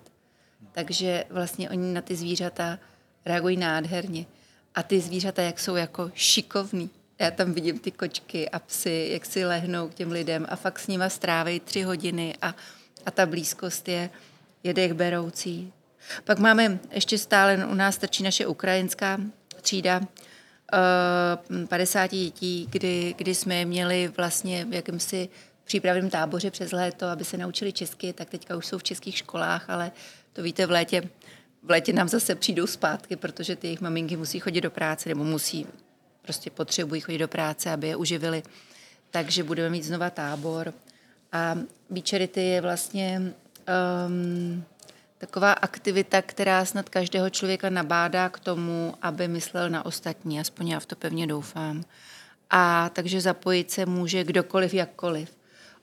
Takže 0.73 1.25
vlastně 1.31 1.71
oni 1.71 1.93
na 1.93 2.03
ty 2.03 2.17
zvířata 2.17 2.79
reagují 3.25 3.57
nádherně. 3.57 4.27
A 4.77 4.83
ty 4.83 5.01
zvířata, 5.01 5.43
jak 5.43 5.61
jsou 5.61 5.77
jako 5.77 6.11
šikovní. 6.15 6.91
Já 7.19 7.31
tam 7.31 7.53
vidím 7.53 7.79
ty 7.79 7.91
kočky 7.91 8.51
a 8.51 8.59
psy, 8.59 9.09
jak 9.13 9.27
si 9.27 9.45
lehnou 9.45 9.89
k 9.89 9.95
těm 9.95 10.13
lidem 10.13 10.47
a 10.49 10.57
fakt 10.57 10.79
s 10.79 10.87
nima 10.87 11.09
strávejí 11.09 11.61
tři 11.61 11.83
hodiny 11.83 12.35
a, 12.43 12.55
a 13.07 13.11
ta 13.11 13.27
blízkost 13.27 13.89
je, 13.89 14.11
je 14.63 14.75
dech 14.75 14.95
beroucí. 14.95 15.73
Pak 16.25 16.39
máme 16.39 16.79
ještě 16.91 17.19
stále, 17.19 17.67
u 17.67 17.75
nás 17.75 17.99
trčí 17.99 18.23
naše 18.23 18.47
ukrajinská 18.47 19.19
třída, 19.61 20.01
50 21.69 22.05
eh, 22.05 22.09
dětí, 22.09 22.69
kdy, 22.71 23.15
kdy 23.19 23.35
jsme 23.35 23.55
je 23.55 23.65
měli 23.65 24.13
vlastně 24.17 24.65
v 24.65 24.75
jakýmsi 24.75 25.29
přípravném 25.65 26.11
táboře 26.11 26.51
přes 26.51 26.73
léto, 26.73 27.07
aby 27.07 27.25
se 27.25 27.37
naučili 27.37 27.73
česky, 27.73 28.13
tak 28.13 28.31
teďka 28.31 28.57
už 28.57 28.67
jsou 28.67 28.79
v 28.79 28.83
českých 28.83 29.17
školách, 29.17 29.71
ale 29.71 29.93
to 30.33 30.43
víte, 30.43 30.67
v 30.67 30.71
létě, 30.71 31.03
v 31.67 31.71
létě 31.71 31.93
nám 31.93 32.09
zase 32.09 32.35
přijdou 32.35 32.67
zpátky, 32.67 33.17
protože 33.17 33.57
ty 33.57 33.67
jejich 33.67 33.81
maminky 33.81 34.17
musí 34.17 34.41
chodit 34.41 34.61
do 34.61 34.71
práce, 34.71 35.09
nebo 35.09 35.25
musí, 35.25 35.67
prostě 36.23 36.51
potřebují 36.51 37.01
chodit 37.01 37.19
do 37.19 37.29
práce, 37.29 37.71
aby 37.71 37.89
je 37.89 37.97
uživili. 37.97 38.43
Takže 39.11 39.45
budeme 39.45 39.71
mít 39.71 39.83
znova 39.83 40.11
tábor. 40.11 40.75
A 41.33 41.59
Beach 41.91 42.37
je 42.37 42.61
vlastně 42.61 43.33
um, 44.07 44.65
taková 45.19 45.53
aktivita, 45.53 46.23
která 46.23 46.65
snad 46.65 46.89
každého 46.89 47.31
člověka 47.31 47.71
nabádá 47.71 48.29
k 48.29 48.41
tomu, 48.41 48.95
aby 49.03 49.29
myslel 49.29 49.71
na 49.71 49.87
ostatní, 49.87 50.41
aspoň 50.41 50.69
já 50.69 50.81
v 50.81 50.87
to 50.87 50.97
pevně 50.97 51.27
doufám. 51.27 51.85
A 52.51 52.89
takže 52.89 53.21
zapojit 53.21 53.71
se 53.71 53.87
může 53.87 54.25
kdokoliv, 54.25 54.75
jakkoliv. 54.75 55.36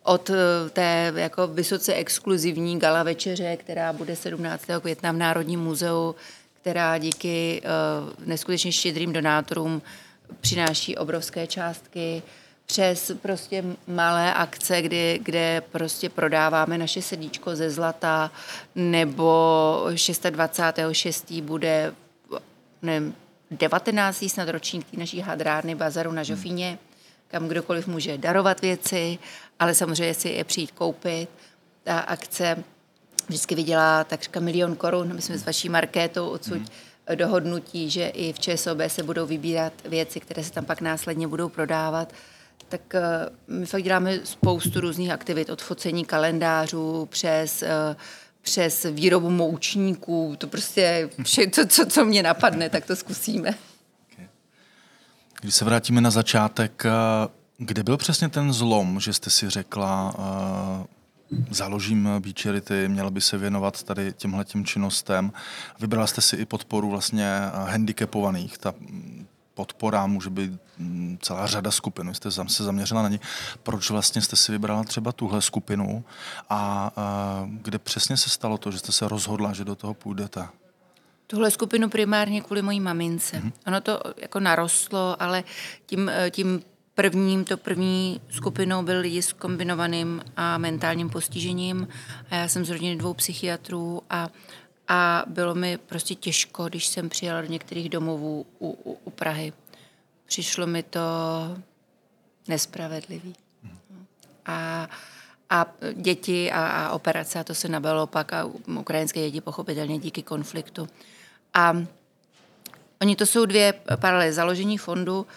Od 0.04 0.30
eh, 0.30 0.70
té 0.70 1.14
jako 1.16 1.48
vysoce 1.48 1.94
exkluzivní 1.94 2.80
gala 2.80 3.04
večeře, 3.04 3.58
která 3.58 3.94
bude 3.94 4.16
17. 4.16 4.66
května 4.82 5.12
v 5.12 5.18
Národním 5.18 5.60
muzeu, 5.60 6.16
která 6.62 6.98
díky 6.98 7.62
uh, 7.64 8.28
neskutečně 8.28 8.72
štědrým 8.72 9.14
donátorům 9.14 9.82
přináší 10.42 10.98
obrovské 10.98 11.48
částky, 11.48 12.24
přes 12.66 13.12
prostě 13.22 13.64
malé 13.88 14.34
akce, 14.34 14.82
kdy, 14.82 15.20
kde 15.24 15.62
prostě 15.72 16.10
prodáváme 16.10 16.78
naše 16.78 17.02
sedíčko 17.02 17.56
ze 17.56 17.70
zlata, 17.70 18.32
nebo 18.76 19.86
26. 20.30 21.32
bude 21.32 21.94
nevím, 22.82 23.16
19. 23.52 24.26
snad 24.28 24.50
ročník 24.50 24.88
naší 24.98 25.20
hadrárny 25.20 25.76
Bazaru 25.76 26.12
na 26.12 26.24
Žofíně, 26.24 26.78
kam 27.34 27.48
kdokoliv 27.48 27.88
může 27.88 28.18
darovat 28.18 28.62
věci, 28.62 29.18
ale 29.60 29.76
samozřejmě 29.76 30.14
si 30.14 30.30
je 30.30 30.44
přijít 30.44 30.72
koupit. 30.72 31.30
Ta 31.84 32.00
akce 32.00 32.64
vždycky 33.28 33.56
vydělá 33.56 34.04
takřka 34.04 34.40
milion 34.40 34.76
korun. 34.76 35.16
My 35.16 35.22
jsme 35.22 35.38
s 35.38 35.46
vaší 35.46 35.70
markétou 35.70 36.28
odsud 36.28 36.58
hmm 36.58 36.68
dohodnutí, 37.16 37.90
že 37.90 38.08
i 38.08 38.34
v 38.34 38.40
ČSOB 38.40 38.78
se 38.88 39.04
budou 39.04 39.26
vybírat 39.26 39.74
věci, 39.86 40.20
které 40.20 40.44
se 40.44 40.52
tam 40.52 40.66
pak 40.66 40.82
následně 40.82 41.28
budou 41.28 41.50
prodávat 41.50 42.14
tak 42.70 42.96
eh, 42.96 43.02
my 43.48 43.66
fakt 43.66 43.84
děláme 43.84 44.20
spoustu 44.24 44.82
různých 44.82 45.12
aktivit, 45.12 45.50
od 45.50 45.62
focení 45.62 46.06
kalendářů 46.06 47.06
přes 47.06 47.64
eh, 47.64 47.96
přes 48.42 48.86
výrobu 48.92 49.30
moučníků, 49.30 50.36
to 50.38 50.48
prostě 50.48 51.10
vše, 51.24 51.50
co, 51.50 51.68
co, 51.68 51.86
co 51.86 52.06
mě 52.06 52.24
napadne, 52.24 52.70
tak 52.70 52.86
to 52.86 52.96
zkusíme. 52.96 53.54
Když 55.44 55.56
se 55.56 55.66
vrátíme 55.66 56.02
na 56.02 56.12
začátek, 56.12 56.86
eh, 56.86 56.92
kde 57.58 57.84
byl 57.84 57.98
přesně 57.98 58.30
ten 58.30 58.54
zlom, 58.54 59.00
že 59.00 59.14
jste 59.14 59.30
si 59.30 59.50
řekla, 59.50 60.16
založím 61.50 62.10
Beach 62.20 62.36
Charity, 62.42 62.88
měla 62.88 63.10
by 63.10 63.22
se 63.22 63.38
věnovat 63.38 63.84
tady 63.84 64.14
těmhle 64.14 64.46
činnostem. 64.64 65.34
Vybrala 65.80 66.08
jste 66.08 66.22
si 66.22 66.36
i 66.36 66.46
podporu 66.46 66.90
vlastně 66.90 67.40
handicapovaných. 67.54 68.58
Ta 68.58 68.74
podpora, 69.54 70.08
může 70.08 70.30
být 70.30 70.52
mm, 70.78 71.18
celá 71.22 71.48
řada 71.48 71.72
skupin, 71.72 72.14
jste 72.14 72.32
se 72.32 72.64
zaměřila 72.64 73.02
na 73.02 73.10
ní. 73.10 73.20
Proč 73.64 73.90
vlastně 73.90 74.22
jste 74.22 74.36
si 74.36 74.52
vybrala 74.52 74.84
třeba 74.84 75.12
tuhle 75.12 75.42
skupinu 75.42 76.06
a 76.50 76.92
kde 77.48 77.80
přesně 77.80 78.18
se 78.18 78.30
stalo 78.30 78.58
to, 78.58 78.72
že 78.72 78.80
jste 78.80 78.92
se 78.92 79.08
rozhodla, 79.08 79.54
že 79.54 79.66
do 79.66 79.76
toho 79.76 79.94
půjdete? 79.94 80.48
Tuhle 81.28 81.52
skupinu 81.52 81.90
primárně 81.90 82.42
kvůli 82.42 82.62
mojí 82.62 82.80
mamince. 82.80 83.38
Mm-hmm. 83.38 83.52
Ono 83.68 83.82
to 83.82 84.02
jako 84.18 84.40
narostlo, 84.40 85.22
ale 85.22 85.44
tím, 85.86 86.12
tím 86.32 86.62
prvním, 86.96 87.46
to 87.46 87.58
první 87.58 88.22
skupinou 88.30 88.84
byl 88.84 89.00
lidi 89.00 89.22
s 89.22 89.34
kombinovaným 89.34 90.22
a 90.36 90.58
mentálním 90.58 91.10
postižením 91.10 91.88
a 92.30 92.36
já 92.36 92.48
jsem 92.48 92.66
z 92.66 92.70
rodiny 92.70 92.96
dvou 92.96 93.14
psychiatrů 93.14 94.02
a 94.10 94.30
a 94.88 95.24
bylo 95.28 95.56
mi 95.56 95.78
prostě 95.78 96.16
těžko, 96.16 96.70
když 96.70 96.88
jsem 96.88 97.10
přijela 97.10 97.42
do 97.42 97.48
některých 97.48 97.90
domovů 97.90 98.46
u, 98.60 98.70
u, 98.70 98.98
u 99.04 99.10
Prahy. 99.10 99.54
Přišlo 100.26 100.68
mi 100.68 100.84
to 100.84 101.00
nespravedlivý. 102.48 103.36
A, 104.46 104.90
a 105.54 105.66
děti 105.94 106.52
a, 106.52 106.68
a 106.68 106.92
operace, 106.92 107.40
a 107.40 107.44
to 107.44 107.56
se 107.56 107.68
nabilo 107.68 108.08
pak, 108.08 108.34
a 108.34 108.50
ukrajinské 108.80 109.20
děti 109.20 109.42
pochopitelně 109.42 110.00
díky 110.00 110.24
konfliktu. 110.24 110.88
A 111.54 111.86
oni 113.02 113.16
to 113.16 113.26
jsou 113.26 113.46
dvě 113.46 113.74
paralely. 113.96 114.34
Založení 114.34 114.78
fondu 114.78 115.28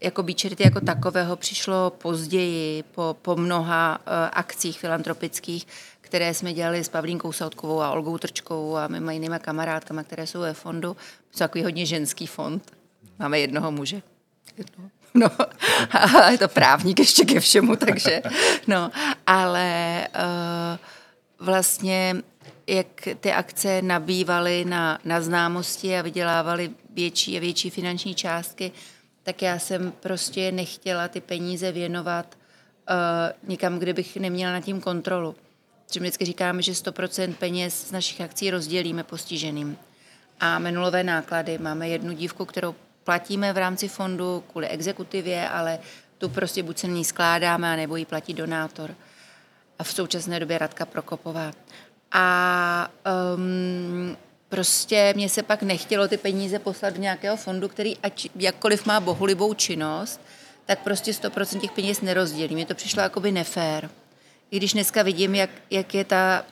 jako 0.00 0.22
Beach 0.22 0.60
jako 0.60 0.80
takového 0.80 1.36
přišlo 1.36 1.90
později, 1.90 2.82
po, 2.82 3.16
po 3.22 3.36
mnoha 3.36 3.98
uh, 3.98 4.12
akcích 4.32 4.80
filantropických, 4.80 5.66
které 6.00 6.34
jsme 6.34 6.52
dělali 6.52 6.84
s 6.84 6.88
Pavlínkou 6.88 7.32
Sautkovou 7.32 7.80
a 7.80 7.90
Olgou 7.90 8.18
Trčkou 8.18 8.76
a 8.76 8.88
mimo 8.88 9.10
jinýma 9.10 9.38
kamarádkama, 9.38 10.02
které 10.02 10.26
jsou 10.26 10.40
ve 10.40 10.54
fondu. 10.54 10.96
To 11.30 11.38
takový 11.38 11.64
hodně 11.64 11.86
ženský 11.86 12.26
fond. 12.26 12.72
Máme 13.18 13.40
jednoho 13.40 13.70
muže. 13.72 14.02
Jednoho. 14.56 14.90
No, 15.14 15.30
a 15.90 16.30
je 16.30 16.38
to 16.38 16.48
právník 16.48 16.98
ještě 16.98 17.24
ke 17.24 17.40
všemu, 17.40 17.76
takže, 17.76 18.22
no, 18.66 18.90
ale 19.30 20.08
uh, 20.14 21.46
vlastně 21.46 22.16
jak 22.66 23.08
ty 23.20 23.32
akce 23.32 23.82
nabývaly 23.82 24.64
na, 24.64 24.98
na 25.04 25.20
známosti 25.20 25.98
a 25.98 26.02
vydělávaly 26.02 26.70
větší 26.90 27.36
a 27.36 27.40
větší 27.40 27.70
finanční 27.70 28.14
částky, 28.14 28.72
tak 29.22 29.42
já 29.42 29.58
jsem 29.58 29.92
prostě 29.92 30.52
nechtěla 30.52 31.08
ty 31.08 31.20
peníze 31.20 31.72
věnovat 31.72 32.34
uh, 32.34 33.48
nikam, 33.48 33.78
kde 33.78 33.92
bych 33.92 34.16
neměla 34.16 34.52
nad 34.52 34.60
tím 34.60 34.80
kontrolu. 34.80 35.36
Že 35.92 36.00
vždycky 36.00 36.24
říkáme, 36.24 36.62
že 36.62 36.72
100% 36.72 37.34
peněz 37.34 37.86
z 37.88 37.92
našich 37.92 38.20
akcí 38.20 38.50
rozdělíme 38.50 39.04
postiženým. 39.04 39.76
A 40.40 40.58
minulové 40.58 41.04
náklady. 41.04 41.58
Máme 41.58 41.88
jednu 41.88 42.12
dívku, 42.12 42.44
kterou 42.44 42.74
platíme 43.04 43.52
v 43.52 43.58
rámci 43.58 43.88
fondu 43.88 44.44
kvůli 44.50 44.68
exekutivě, 44.68 45.48
ale 45.48 45.78
tu 46.18 46.28
prostě 46.28 46.62
buď 46.62 46.78
se 46.78 46.86
ní 46.86 47.04
skládáme, 47.04 47.76
nebo 47.76 47.96
ji 47.96 48.04
platí 48.04 48.34
donátor. 48.34 48.94
V 49.82 49.92
současné 49.92 50.40
době 50.40 50.58
Radka 50.58 50.86
Prokopová. 50.86 51.52
A 52.12 52.90
um, 53.34 54.16
prostě 54.48 55.12
mě 55.16 55.28
se 55.28 55.42
pak 55.42 55.62
nechtělo 55.62 56.08
ty 56.08 56.16
peníze 56.16 56.58
poslat 56.58 56.94
do 56.94 57.00
nějakého 57.00 57.36
fondu, 57.36 57.68
který 57.68 57.98
ať 57.98 58.28
jakkoliv 58.36 58.86
má 58.86 59.00
bohulibou 59.00 59.54
činnost, 59.54 60.20
tak 60.66 60.78
prostě 60.78 61.10
100% 61.12 61.60
těch 61.60 61.70
peněz 61.70 62.00
nerozdělí. 62.00 62.54
Mně 62.54 62.66
to 62.66 62.74
přišlo 62.74 63.02
jakoby 63.02 63.32
nefér. 63.32 63.90
I 64.50 64.56
když 64.56 64.72
dneska 64.72 65.02
vidím, 65.02 65.34
jak, 65.34 65.50
jak 65.70 65.94
je 65.94 66.04
ta 66.04 66.44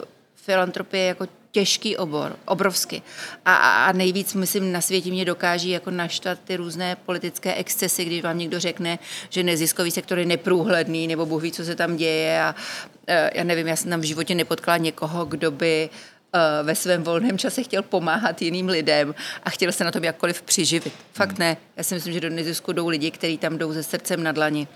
uh, 0.00 0.04
filantropie 0.48 1.04
jako 1.04 1.26
těžký 1.50 1.96
obor, 1.96 2.36
obrovsky. 2.44 3.02
A, 3.44 3.54
a 3.54 3.92
nejvíc, 3.92 4.34
myslím, 4.34 4.72
na 4.72 4.80
světě 4.80 5.10
mě 5.10 5.24
dokáží 5.24 5.70
jako 5.70 5.90
naštvat 5.90 6.38
ty 6.44 6.56
různé 6.56 6.96
politické 6.96 7.54
excesy, 7.54 8.04
když 8.04 8.22
vám 8.22 8.38
někdo 8.38 8.60
řekne, 8.60 8.98
že 9.30 9.42
neziskový 9.42 9.90
sektor 9.90 10.18
je 10.18 10.26
neprůhledný, 10.26 11.06
nebo 11.06 11.26
Bůh 11.26 11.42
ví, 11.42 11.52
co 11.52 11.64
se 11.64 11.74
tam 11.74 11.96
děje. 11.96 12.42
A 12.42 12.54
uh, 12.54 13.14
já 13.34 13.44
nevím, 13.44 13.66
já 13.66 13.76
jsem 13.76 13.90
tam 13.90 14.00
v 14.00 14.04
životě 14.04 14.34
nepotkala 14.34 14.76
někoho, 14.76 15.24
kdo 15.24 15.50
by 15.50 15.90
Eh, 16.32 16.62
ve 16.62 16.74
svém 16.74 17.02
volném 17.02 17.38
čase 17.38 17.62
chtěl 17.62 17.82
pomáhat 17.82 18.42
jiným 18.42 18.68
lidem 18.68 19.14
a 19.42 19.50
chtěl 19.50 19.72
se 19.72 19.84
na 19.84 19.90
tom 19.90 20.04
jakkoliv 20.04 20.42
přiživit. 20.42 20.92
Fakt 21.12 21.28
hmm. 21.28 21.38
ne. 21.38 21.56
Já 21.76 21.82
si 21.82 21.94
myslím, 21.94 22.12
že 22.12 22.20
do 22.20 22.30
nezisku 22.30 22.72
jdou 22.72 22.88
lidi, 22.88 23.10
kteří 23.10 23.38
tam 23.38 23.58
jdou 23.58 23.72
se 23.72 23.82
srdcem 23.82 24.22
na 24.22 24.32
dlani. 24.32 24.68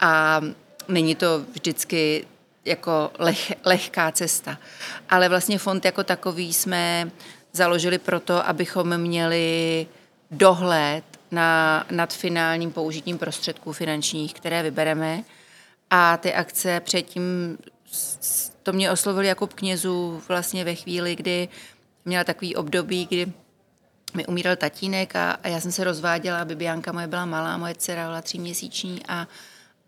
A 0.00 0.40
není 0.88 1.14
to 1.14 1.44
vždycky 1.52 2.24
jako 2.64 3.10
leh, 3.18 3.52
lehká 3.64 4.12
cesta. 4.12 4.58
Ale 5.10 5.28
vlastně 5.28 5.58
fond 5.58 5.84
jako 5.84 6.04
takový 6.04 6.52
jsme 6.52 7.10
založili 7.52 7.98
proto, 7.98 8.48
abychom 8.48 8.98
měli 8.98 9.86
dohled 10.30 11.04
na, 11.30 11.84
nad 11.90 12.12
finálním 12.12 12.72
použitím 12.72 13.18
prostředků 13.18 13.72
finančních, 13.72 14.34
které 14.34 14.62
vybereme. 14.62 15.24
A 15.90 16.16
ty 16.16 16.34
akce 16.34 16.80
předtím 16.80 17.58
to 18.62 18.72
mě 18.72 18.90
oslovil 18.90 19.24
Jakub 19.24 19.54
Knězů 19.54 20.22
vlastně 20.28 20.64
ve 20.64 20.74
chvíli, 20.74 21.16
kdy 21.16 21.48
měla 22.04 22.24
takový 22.24 22.56
období, 22.56 23.06
kdy 23.06 23.32
mi 24.14 24.26
umíral 24.26 24.56
tatínek 24.56 25.16
a, 25.16 25.30
a 25.30 25.48
já 25.48 25.60
jsem 25.60 25.72
se 25.72 25.84
rozváděla, 25.84 26.42
aby 26.42 26.54
Bianka 26.54 26.92
moje 26.92 27.06
byla 27.06 27.24
malá, 27.24 27.56
moje 27.56 27.74
dcera 27.74 28.06
byla 28.06 28.22
tříměsíční 28.22 29.00
a, 29.08 29.26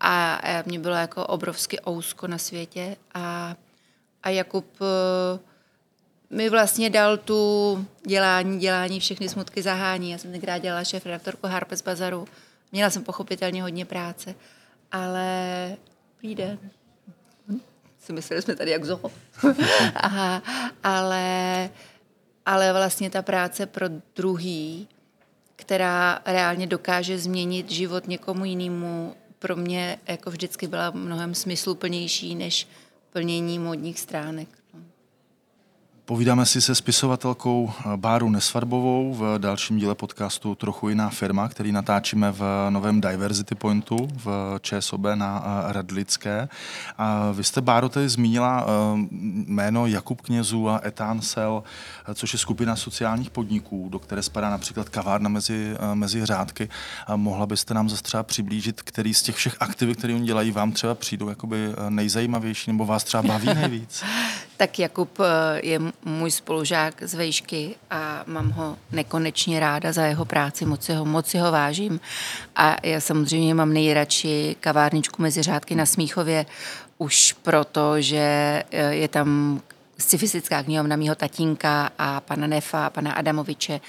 a, 0.05 0.35
a 0.35 0.63
mě 0.65 0.79
bylo 0.79 0.95
jako 0.95 1.25
obrovsky 1.27 1.77
ousko 1.87 2.27
na 2.27 2.37
světě 2.37 2.95
a, 3.13 3.55
a 4.23 4.29
Jakub 4.29 4.81
uh, 4.81 5.39
mi 6.29 6.49
vlastně 6.49 6.89
dal 6.89 7.17
tu 7.17 7.85
dělání, 8.07 8.59
dělání, 8.59 8.99
všechny 8.99 9.29
smutky 9.29 9.61
zahání. 9.61 10.11
Já 10.11 10.17
jsem 10.17 10.31
tenkrát 10.31 10.57
dělala 10.57 10.83
šéf 10.83 11.05
redaktorku 11.05 11.47
Harpes 11.47 11.81
Bazaru. 11.81 12.27
Měla 12.71 12.89
jsem 12.89 13.03
pochopitelně 13.03 13.63
hodně 13.63 13.85
práce, 13.85 14.35
ale 14.91 15.77
přijde. 16.17 16.57
Si 17.99 18.13
mysleli 18.13 18.41
jsme 18.41 18.55
tady 18.55 18.71
jak 18.71 18.85
zoho. 18.85 19.11
Aha, 19.95 20.43
ale, 20.83 21.69
ale 22.45 22.73
vlastně 22.73 23.09
ta 23.09 23.21
práce 23.21 23.65
pro 23.65 23.85
druhý, 24.15 24.87
která 25.55 26.19
reálně 26.25 26.67
dokáže 26.67 27.17
změnit 27.17 27.71
život 27.71 28.07
někomu 28.07 28.45
jinému, 28.45 29.15
pro 29.45 29.55
mě 29.55 29.99
jako 30.07 30.31
vždycky 30.31 30.67
byla 30.67 30.91
mnohem 30.91 31.35
smysluplnější 31.35 32.35
než 32.35 32.67
plnění 33.13 33.59
modních 33.59 33.99
stránek. 33.99 34.47
Povídáme 36.05 36.45
si 36.45 36.61
se 36.61 36.75
spisovatelkou 36.75 37.71
Báru 37.95 38.29
Nesvarbovou 38.29 39.13
v 39.13 39.39
dalším 39.39 39.77
díle 39.77 39.95
podcastu 39.95 40.55
Trochu 40.55 40.89
jiná 40.89 41.09
firma, 41.09 41.49
který 41.49 41.71
natáčíme 41.71 42.31
v 42.31 42.67
novém 42.69 43.01
Diversity 43.01 43.55
Pointu 43.55 44.07
v 44.15 44.59
ČSOB 44.61 45.01
na 45.15 45.43
Radlické. 45.67 46.49
A 46.97 47.31
vy 47.31 47.43
jste, 47.43 47.61
Báro, 47.61 47.89
tady 47.89 48.09
zmínila 48.09 48.65
jméno 49.47 49.87
Jakub 49.87 50.21
Knězů 50.21 50.69
a 50.69 50.81
Etán 50.85 51.21
Sel, 51.21 51.63
což 52.13 52.33
je 52.33 52.39
skupina 52.39 52.75
sociálních 52.75 53.29
podniků, 53.29 53.89
do 53.89 53.99
které 53.99 54.21
spadá 54.21 54.49
například 54.49 54.89
kavárna 54.89 55.29
mezi, 55.29 55.75
mezi 55.93 56.25
řádky. 56.25 56.69
A 57.07 57.15
mohla 57.15 57.45
byste 57.45 57.73
nám 57.73 57.89
zase 57.89 58.03
třeba 58.03 58.23
přiblížit, 58.23 58.81
který 58.81 59.13
z 59.13 59.21
těch 59.21 59.35
všech 59.35 59.55
aktivit, 59.59 59.97
které 59.97 60.13
oni 60.13 60.25
dělají, 60.25 60.51
vám 60.51 60.71
třeba 60.71 60.95
přijdou 60.95 61.29
jakoby 61.29 61.73
nejzajímavější 61.89 62.71
nebo 62.71 62.85
vás 62.85 63.03
třeba 63.03 63.23
baví 63.23 63.47
nejvíc? 63.53 64.03
tak 64.57 64.79
Jakub 64.79 65.19
je 65.55 65.79
můj 66.05 66.31
spolužák 66.31 67.03
z 67.03 67.13
vejšky 67.13 67.75
a 67.89 68.23
mám 68.27 68.51
ho 68.51 68.77
nekonečně 68.91 69.59
ráda 69.59 69.91
za 69.91 70.05
jeho 70.05 70.25
práci, 70.25 70.65
moc 70.65 70.83
si 70.83 70.93
ho, 70.93 71.05
moc 71.05 71.27
si 71.27 71.37
ho 71.37 71.51
vážím. 71.51 71.99
A 72.55 72.75
já 72.83 72.99
samozřejmě 72.99 73.53
mám 73.53 73.73
nejradši 73.73 74.55
kavárničku 74.59 75.21
mezi 75.21 75.41
řádky 75.41 75.75
na 75.75 75.85
Smíchově, 75.85 76.45
už 76.97 77.35
proto, 77.43 78.01
že 78.01 78.17
e, 78.71 78.93
je 78.95 79.07
tam 79.07 79.61
scifistická 79.97 80.63
knihovna 80.63 80.95
mýho 80.95 81.15
tatínka 81.15 81.89
a 81.97 82.19
pana 82.19 82.47
Nefa 82.47 82.85
a 82.85 82.89
pana 82.89 83.11
Adamoviče. 83.11 83.81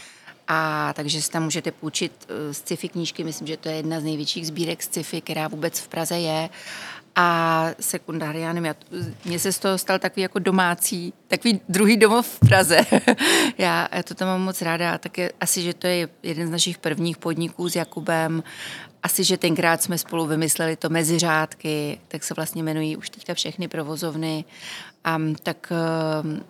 A 0.48 0.92
takže 0.92 1.22
si 1.22 1.30
tam 1.30 1.42
můžete 1.42 1.72
půjčit 1.72 2.12
e, 2.28 2.54
sci-fi 2.54 2.88
knížky, 2.88 3.24
myslím, 3.24 3.46
že 3.46 3.56
to 3.56 3.68
je 3.68 3.74
jedna 3.74 4.00
z 4.00 4.04
největších 4.04 4.46
sbírek 4.46 4.82
sci-fi, 4.82 5.20
která 5.20 5.48
vůbec 5.48 5.80
v 5.80 5.88
Praze 5.88 6.18
je 6.18 6.48
a 7.18 7.66
sekundárně, 7.80 8.44
já 8.44 8.52
nevím, 8.52 8.74
mně 9.24 9.38
se 9.38 9.52
z 9.52 9.58
toho 9.58 9.78
stal 9.78 9.98
takový 9.98 10.22
jako 10.22 10.38
domácí, 10.38 11.12
takový 11.28 11.60
druhý 11.68 11.96
domov 11.96 12.26
v 12.26 12.38
Praze. 12.48 12.80
já, 13.58 13.88
já 13.92 14.02
to 14.02 14.14
tam 14.14 14.28
mám 14.28 14.42
moc 14.42 14.62
ráda 14.62 14.92
a 14.92 14.98
také 14.98 15.30
asi, 15.40 15.62
že 15.62 15.74
to 15.74 15.86
je 15.86 16.08
jeden 16.22 16.48
z 16.48 16.50
našich 16.50 16.78
prvních 16.78 17.16
podniků 17.16 17.68
s 17.68 17.76
Jakubem. 17.76 18.42
Asi, 19.02 19.24
že 19.24 19.36
tenkrát 19.36 19.82
jsme 19.82 19.98
spolu 19.98 20.26
vymysleli 20.26 20.76
to 20.76 20.88
meziřádky, 20.88 22.00
tak 22.08 22.24
se 22.24 22.34
vlastně 22.34 22.62
jmenují 22.62 22.96
už 22.96 23.10
teďka 23.10 23.34
všechny 23.34 23.68
provozovny. 23.68 24.44
A 25.04 25.18
tak 25.42 25.72
ehm, 25.72 26.44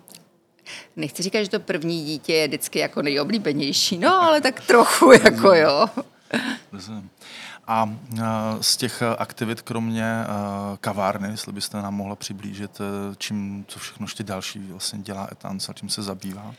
nechci 0.95 1.23
říkat, 1.23 1.43
že 1.43 1.49
to 1.49 1.59
první 1.59 2.05
dítě 2.05 2.33
je 2.33 2.47
vždycky 2.47 2.79
jako 2.79 3.01
nejoblíbenější, 3.01 3.97
no 3.97 4.21
ale 4.23 4.41
tak 4.41 4.61
trochu 4.61 5.11
jako 5.11 5.53
jo. 5.53 5.87
Rozumím. 6.71 7.09
A 7.67 7.89
z 8.61 8.77
těch 8.77 9.03
aktivit, 9.17 9.61
kromě 9.61 10.23
kavárny, 10.81 11.29
jestli 11.29 11.53
byste 11.53 11.77
nám 11.77 11.93
mohla 11.93 12.15
přiblížit, 12.15 12.81
e, 12.81 13.15
čím, 13.17 13.65
co 13.67 13.79
všechno 13.79 14.03
ještě 14.03 14.23
další 14.23 14.59
vlastně 14.59 14.99
dělá 14.99 15.27
Etancel, 15.31 15.73
čím 15.73 15.89
se 15.89 16.01
zabývá? 16.01 16.53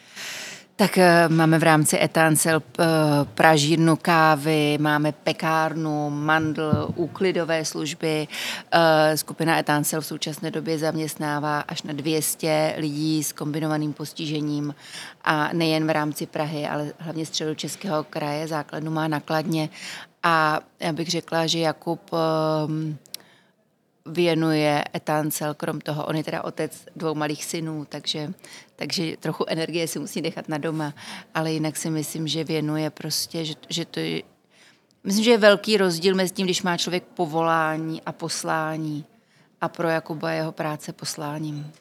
Tak 0.77 0.99
e, 0.99 1.29
máme 1.29 1.59
v 1.59 1.63
rámci 1.63 1.99
Etancel 2.01 2.63
e, 2.63 2.85
pražírnu 3.25 3.97
kávy, 3.97 4.79
máme 4.81 5.13
pekárnu, 5.13 6.11
mandl, 6.11 6.93
úklidové 6.95 7.65
služby. 7.65 8.29
Skupina 9.15 9.59
Etancel 9.59 10.01
v 10.01 10.07
současné 10.07 10.51
době 10.51 10.79
zaměstnává 10.79 11.61
až 11.61 11.83
na 11.83 11.93
200 11.93 12.75
lidí 12.79 13.25
s 13.25 13.33
kombinovaným 13.33 13.93
postižením 13.93 14.75
a 15.25 15.51
nejen 15.53 15.87
v 15.87 15.91
rámci 15.91 16.27
Prahy, 16.27 16.67
ale 16.67 16.93
hlavně 16.99 17.27
středočeského 17.27 18.05
kraje. 18.05 18.49
Základnu 18.49 18.91
má 18.91 19.09
nakladně 19.09 19.69
a 20.29 20.61
já 20.81 20.93
bych 20.93 21.09
řekla, 21.09 21.47
že 21.47 21.59
Jakub 21.59 22.11
um, 22.13 22.99
věnuje 24.07 24.85
Etancel, 24.95 25.55
krom 25.55 25.81
toho, 25.81 26.07
on 26.07 26.17
je 26.17 26.25
teda 26.25 26.45
otec 26.45 26.87
dvou 26.97 27.15
malých 27.15 27.45
synů, 27.45 27.85
takže, 27.89 28.33
takže 28.77 29.17
trochu 29.17 29.45
energie 29.49 29.89
si 29.89 29.99
musí 29.99 30.21
nechat 30.23 30.49
na 30.49 30.59
doma, 30.59 30.95
ale 31.35 31.53
jinak 31.53 31.77
si 31.77 31.91
myslím, 31.91 32.29
že 32.29 32.45
věnuje 32.45 32.91
prostě, 32.91 33.45
že, 33.45 33.55
že 33.69 33.85
to 33.85 34.01
je, 34.01 34.23
myslím, 35.05 35.25
že 35.25 35.31
je 35.31 35.39
velký 35.39 35.77
rozdíl 35.77 36.15
mezi 36.15 36.35
tím, 36.35 36.47
když 36.47 36.63
má 36.63 36.77
člověk 36.77 37.05
povolání 37.05 38.03
a 38.03 38.13
poslání 38.13 39.05
a 39.61 39.69
pro 39.69 39.89
Jakuba 39.89 40.33
jeho 40.33 40.53
práce 40.53 40.93
posláním. 40.93 41.73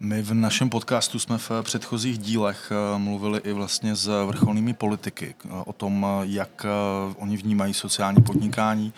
My 0.00 0.22
v 0.22 0.34
našem 0.34 0.70
podcastu 0.70 1.18
jsme 1.18 1.38
v 1.38 1.50
předchozích 1.62 2.18
dílech 2.18 2.72
eh, 2.72 2.98
mluvili 2.98 3.40
i 3.44 3.52
vlastně 3.52 3.96
s 3.96 4.24
vrcholnými 4.26 4.74
politiky 4.74 5.34
eh, 5.44 5.48
o 5.64 5.72
tom, 5.72 6.06
eh, 6.08 6.26
jak 6.26 6.66
oni 7.16 7.36
vnímají 7.36 7.74
sociální 7.74 8.22
podnikání. 8.22 8.92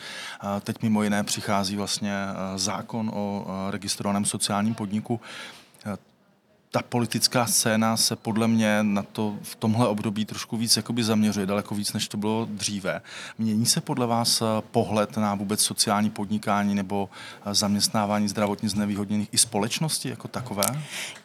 Teď 0.61 0.83
mimo 0.83 1.03
jiné 1.03 1.25
přichází 1.25 1.77
vlastně 1.77 2.15
zákon 2.57 3.11
o 3.15 3.47
registrovaném 3.71 4.25
sociálním 4.25 4.75
podniku 4.75 5.21
ta 6.71 6.83
politická 6.83 7.47
scéna 7.47 7.97
se 7.97 8.17
podle 8.17 8.49
mě 8.49 8.83
na 8.83 9.03
to 9.03 9.39
v 9.43 9.57
tomhle 9.57 9.89
období 9.89 10.25
trošku 10.25 10.57
víc 10.57 10.77
jakoby 10.77 11.05
zaměřuje, 11.05 11.47
daleko 11.47 11.75
víc, 11.75 11.93
než 11.93 12.09
to 12.09 12.17
bylo 12.17 12.49
dříve. 12.51 13.01
Mění 13.39 13.67
se 13.67 13.81
podle 13.81 14.07
vás 14.07 14.43
eh, 14.43 14.45
pohled 14.71 15.17
na 15.17 15.35
vůbec 15.35 15.61
sociální 15.61 16.11
podnikání 16.11 16.75
nebo 16.75 17.11
eh, 17.47 17.55
zaměstnávání 17.55 18.29
zdravotně 18.29 18.69
znevýhodněných 18.69 19.29
i 19.33 19.39
společnosti 19.39 20.09
jako 20.09 20.29
takové? 20.29 20.65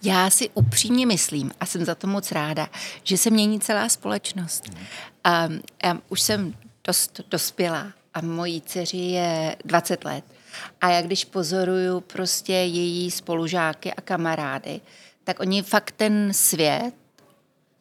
Já 0.03 0.29
si 0.29 0.49
upřímně 0.53 1.05
myslím, 1.05 1.51
a 1.59 1.65
jsem 1.65 1.85
za 1.85 1.95
to 1.95 2.07
moc 2.07 2.31
ráda, 2.31 2.67
že 3.03 3.17
se 3.17 3.29
mění 3.29 3.59
celá 3.59 3.89
společnost. 3.89 4.63
Hmm. 4.67 4.85
A, 5.23 5.47
já 5.83 5.97
už 6.09 6.21
jsem 6.21 6.53
dost 6.83 7.21
dospělá 7.29 7.87
a 8.13 8.21
mojí 8.21 8.61
dceři 8.61 8.97
je 8.97 9.55
20 9.65 10.05
let. 10.05 10.25
A 10.81 10.89
já 10.89 11.01
když 11.01 11.25
pozoruju 11.25 11.99
prostě 11.99 12.53
její 12.53 13.11
spolužáky 13.11 13.93
a 13.93 14.01
kamarády, 14.01 14.81
tak 15.25 15.39
oni 15.39 15.63
fakt 15.63 15.91
ten 15.91 16.33
svět, 16.33 16.93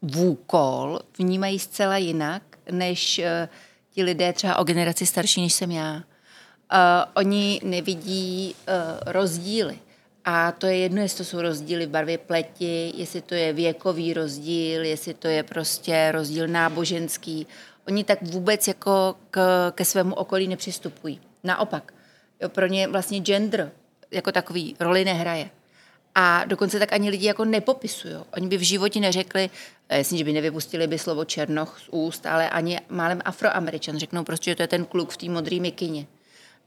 vůkol, 0.03 1.01
vnímají 1.19 1.59
zcela 1.59 1.97
jinak, 1.97 2.43
než 2.71 3.19
uh, 3.19 3.25
ti 3.91 4.03
lidé 4.03 4.33
třeba 4.33 4.57
o 4.57 4.65
generaci 4.65 5.07
starší, 5.07 5.43
než 5.43 5.53
jsem 5.53 5.71
já. 5.71 5.95
Uh, 5.95 6.01
oni 7.15 7.61
nevidí 7.65 8.55
uh, 8.55 9.13
rozdíly. 9.13 9.79
A 10.25 10.53
to 10.53 10.67
je 10.67 10.77
jedno, 10.77 11.03
jestli 11.03 11.19
to 11.19 11.25
jsou 11.25 11.41
rozdíly 11.41 11.87
v 11.87 11.91
barvě 11.91 12.19
pleti, 12.19 12.93
jestli 12.97 13.21
to 13.21 13.35
je 13.35 13.53
věkový 13.53 14.15
rozdíl, 14.15 14.85
jestli 14.85 15.15
to 15.15 15.29
je 15.29 15.43
prostě 15.43 16.13
rozdíl 16.13 16.49
náboženský. 16.49 17.47
Oni 17.89 18.05
tak 18.05 18.23
vůbec 18.23 18.69
jako 18.69 19.17
k, 19.31 19.71
ke 19.71 19.85
svému 19.85 20.15
okolí 20.15 20.49
nepřistupují. 20.49 21.21
Naopak, 21.45 21.95
jo, 22.41 22.49
pro 22.49 22.67
ně 22.67 22.89
vlastně 22.89 23.21
gender 23.21 23.73
jako 24.11 24.33
takový 24.33 24.77
roli 24.81 25.05
nehraje. 25.05 25.51
A 26.15 26.45
dokonce 26.45 26.79
tak 26.79 26.93
ani 26.93 27.11
lidi 27.11 27.27
jako 27.27 27.45
nepopisují. 27.45 28.15
Oni 28.37 28.49
by 28.49 28.57
v 28.57 28.63
životě 28.63 29.01
neřekli, 29.01 29.51
jasně, 29.91 30.19
že 30.19 30.25
by 30.25 30.33
nevypustili 30.33 30.87
by 30.87 30.99
slovo 30.99 31.25
černoch 31.25 31.81
z 31.81 31.89
úst, 31.91 32.27
ale 32.27 32.51
ani 32.51 32.81
málem 32.89 33.21
afroameričan. 33.25 33.99
Řeknou 33.99 34.25
prostě, 34.25 34.51
že 34.51 34.55
to 34.55 34.63
je 34.63 34.69
ten 34.69 34.85
kluk 34.85 35.11
v 35.11 35.17
té 35.17 35.29
modré 35.29 35.61
mikině. 35.61 36.07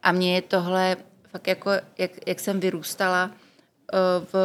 A 0.04 0.12
mně 0.12 0.36
je 0.36 0.42
tohle 0.42 0.98
fakt 1.32 1.48
jako, 1.48 1.72
jak, 1.98 2.12
jak 2.28 2.40
jsem 2.40 2.60
vyrůstala 2.60 3.32
eh, 3.94 3.98
v, 4.34 4.38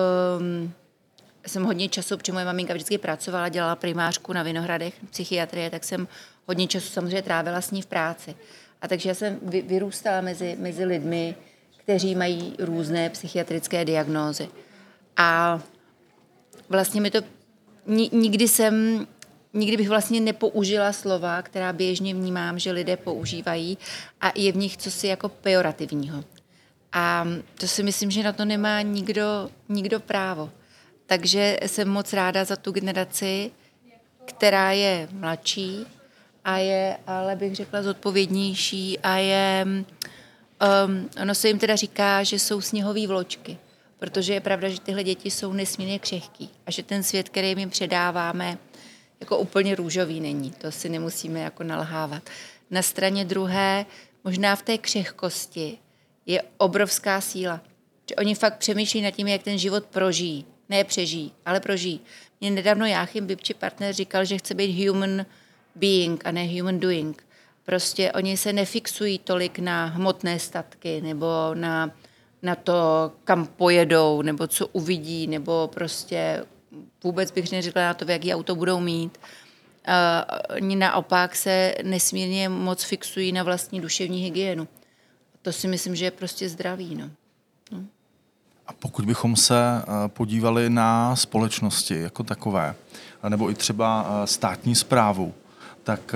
jsem 1.47 1.65
hodně 1.65 1.89
času, 1.89 2.17
protože 2.17 2.33
moje 2.33 2.45
maminka 2.45 2.75
vždycky 2.75 2.99
pracovala, 2.99 3.49
dělala 3.49 3.77
primářku 3.77 4.33
na 4.33 4.43
Vinohradech, 4.43 4.95
psychiatrie, 5.11 5.71
tak 5.71 5.85
jsem 5.85 6.09
hodně 6.47 6.67
času 6.67 6.89
samozřejmě 6.89 7.23
trávila 7.23 7.61
s 7.61 7.71
ní 7.71 7.83
v 7.83 7.87
práci. 7.87 8.35
A 8.83 8.89
takže 8.89 9.09
já 9.09 9.15
jsem 9.15 9.39
vyrůstala 9.43 10.21
mezi, 10.21 10.57
mezi 10.61 10.85
lidmi, 10.85 11.35
kteří 11.77 12.15
mají 12.15 12.55
různé 12.59 13.11
psychiatrické 13.11 13.85
diagnózy. 13.85 14.49
A 15.17 15.61
vlastně 16.69 17.01
mi 17.01 17.11
to 17.11 17.19
nikdy 18.13 18.49
jsem, 18.49 19.07
nikdy 19.53 19.77
bych 19.77 19.89
vlastně 19.89 20.21
nepoužila 20.21 20.93
slova, 20.93 21.43
která 21.43 21.73
běžně 21.73 22.15
vnímám, 22.15 22.59
že 22.59 22.73
lidé 22.73 22.97
používají 22.97 23.79
a 24.21 24.33
je 24.35 24.53
v 24.53 24.57
nich 24.57 24.77
cosi 24.77 25.07
jako 25.07 25.29
pejorativního. 25.29 26.25
A 26.93 27.29
to 27.61 27.67
si 27.67 27.83
myslím, 27.83 28.11
že 28.11 28.23
na 28.23 28.33
to 28.33 28.45
nemá 28.45 28.83
nikdo, 28.83 29.51
nikdo 29.69 30.01
právo. 30.01 30.51
Takže 31.07 31.59
jsem 31.67 31.89
moc 31.89 32.13
ráda 32.13 32.45
za 32.45 32.57
tu 32.57 32.73
generaci, 32.73 33.51
která 34.25 34.73
je 34.73 35.09
mladší 35.13 35.87
a 36.45 36.59
je, 36.59 36.97
ale 37.07 37.37
bych 37.37 37.57
řekla, 37.57 37.83
zodpovědnější 37.83 38.99
a 38.99 39.17
je 39.17 39.67
Um, 40.87 41.09
ono 41.23 41.35
se 41.35 41.49
jim 41.49 41.59
teda 41.59 41.77
říká, 41.77 42.23
že 42.23 42.39
jsou 42.39 42.61
sněhové 42.61 43.07
vločky, 43.07 43.59
protože 44.03 44.35
je 44.35 44.41
pravda, 44.41 44.69
že 44.69 44.81
tyhle 44.81 45.05
děti 45.05 45.31
jsou 45.31 45.53
nesmírně 45.53 45.99
křehký 45.99 46.51
a 46.67 46.71
že 46.71 46.83
ten 46.83 47.03
svět, 47.03 47.29
který 47.29 47.49
jim 47.49 47.71
předáváme, 47.71 48.59
jako 49.21 49.39
úplně 49.39 49.75
růžový 49.75 50.21
není. 50.21 50.51
To 50.51 50.73
si 50.73 50.89
nemusíme 50.89 51.41
jako 51.41 51.63
nalhávat. 51.63 52.31
Na 52.71 52.83
straně 52.83 53.25
druhé, 53.25 53.87
možná 54.25 54.57
v 54.57 54.63
té 54.63 54.79
křehkosti 54.79 55.79
je 56.27 56.43
obrovská 56.57 57.21
síla. 57.21 57.61
Že 58.09 58.15
oni 58.15 58.35
fakt 58.35 58.59
přemýšlí 58.59 59.03
nad 59.03 59.11
tím, 59.11 59.29
jak 59.29 59.43
ten 59.43 59.59
život 59.59 59.85
prožijí. 59.85 60.47
Ne 60.69 60.85
přežijí, 60.85 61.33
ale 61.47 61.61
prožijí. 61.61 62.01
Mě 62.41 62.51
nedávno 62.51 62.87
Jáchym 62.87 63.27
Bibči 63.27 63.55
partner 63.55 63.95
říkal, 63.95 64.25
že 64.25 64.39
chce 64.39 64.55
být 64.55 64.89
human 64.89 65.27
being 65.75 66.27
a 66.27 66.31
ne 66.31 66.47
human 66.47 66.81
doing. 66.81 67.27
Prostě 67.65 68.13
oni 68.13 68.37
se 68.37 68.53
nefixují 68.53 69.19
tolik 69.19 69.59
na 69.59 69.87
hmotné 69.87 70.39
statky 70.39 71.01
nebo 71.01 71.27
na, 71.55 71.91
na 72.43 72.55
to, 72.55 73.13
kam 73.25 73.47
pojedou, 73.47 74.23
nebo 74.23 74.47
co 74.47 74.67
uvidí, 74.67 75.27
nebo 75.27 75.71
prostě 75.75 76.45
vůbec 77.05 77.31
bych 77.31 77.53
neřekla 77.53 77.83
na 77.83 77.95
to, 77.95 78.11
jaký 78.11 78.35
auto 78.35 78.55
budou 78.55 78.81
mít. 78.81 79.19
Oni 80.57 80.77
naopak 80.77 81.37
se 81.37 81.75
nesmírně 81.83 82.49
moc 82.49 82.83
fixují 82.85 83.33
na 83.33 83.43
vlastní 83.43 83.81
duševní 83.81 84.23
hygienu. 84.23 84.69
To 85.43 85.53
si 85.53 85.69
myslím, 85.69 85.97
že 85.97 86.05
je 86.05 86.11
prostě 86.11 86.49
zdravý. 86.49 86.95
No. 86.95 87.11
no. 87.73 87.85
A 88.67 88.73
pokud 88.73 89.05
bychom 89.05 89.37
se 89.37 89.55
podívali 90.07 90.71
na 90.71 91.17
společnosti 91.17 92.01
jako 92.01 92.23
takové, 92.23 92.75
nebo 93.29 93.51
i 93.51 93.55
třeba 93.55 94.07
státní 94.25 94.75
zprávu, 94.75 95.35
tak 95.83 96.15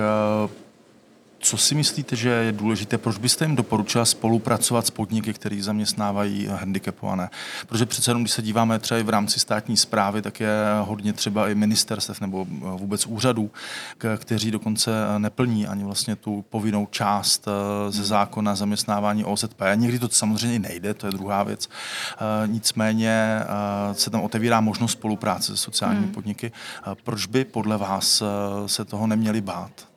co 1.39 1.57
si 1.57 1.75
myslíte, 1.75 2.15
že 2.15 2.29
je 2.29 2.51
důležité? 2.51 2.97
Proč 2.97 3.17
byste 3.17 3.45
jim 3.45 3.55
doporučila 3.55 4.05
spolupracovat 4.05 4.87
s 4.87 4.89
podniky, 4.89 5.33
které 5.33 5.63
zaměstnávají 5.63 6.47
handicapované? 6.47 7.29
Protože 7.67 7.85
přece 7.85 8.11
jenom, 8.11 8.23
když 8.23 8.31
se 8.31 8.41
díváme 8.41 8.79
třeba 8.79 8.99
i 8.99 9.03
v 9.03 9.09
rámci 9.09 9.39
státní 9.39 9.77
zprávy, 9.77 10.21
tak 10.21 10.39
je 10.39 10.49
hodně 10.81 11.13
třeba 11.13 11.49
i 11.49 11.55
ministerstev 11.55 12.21
nebo 12.21 12.45
vůbec 12.49 13.05
úřadů, 13.05 13.51
kteří 14.17 14.51
dokonce 14.51 14.91
neplní 15.17 15.67
ani 15.67 15.83
vlastně 15.83 16.15
tu 16.15 16.45
povinnou 16.49 16.87
část 16.91 17.47
eh, 17.47 17.91
ze 17.91 18.03
zákona 18.03 18.55
zaměstnávání 18.55 19.25
OZP. 19.25 19.61
Někdy 19.75 19.99
to 19.99 20.09
samozřejmě 20.09 20.59
nejde, 20.59 20.93
to 20.93 21.05
je 21.05 21.11
druhá 21.11 21.43
věc. 21.43 21.69
Eh, 21.69 22.47
nicméně 22.47 23.41
eh, 23.41 23.93
se 23.93 24.09
tam 24.09 24.21
otevírá 24.21 24.61
možnost 24.61 24.91
spolupráce 24.91 25.51
se 25.51 25.57
sociálními 25.57 26.05
hmm. 26.05 26.13
podniky. 26.13 26.51
Proč 27.03 27.25
by 27.25 27.45
podle 27.45 27.77
vás 27.77 28.23
se 28.65 28.85
toho 28.85 29.07
neměli 29.07 29.41
bát? 29.41 29.87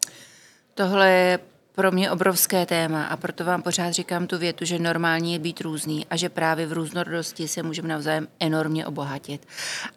Tohle 0.81 1.11
je 1.11 1.39
pro 1.73 1.93
mě 1.93 2.11
obrovské 2.11 2.67
téma 2.67 3.05
a 3.05 3.17
proto 3.17 3.45
vám 3.45 3.63
pořád 3.63 3.91
říkám 3.91 4.27
tu 4.27 4.39
větu, 4.39 4.65
že 4.65 4.79
normální 4.79 5.33
je 5.33 5.39
být 5.39 5.61
různý 5.61 6.07
a 6.11 6.17
že 6.17 6.29
právě 6.29 6.67
v 6.67 6.73
různorodosti 6.73 7.49
se 7.49 7.63
můžeme 7.63 7.89
navzájem 7.89 8.29
enormně 8.41 8.87
obohatit. 8.87 9.47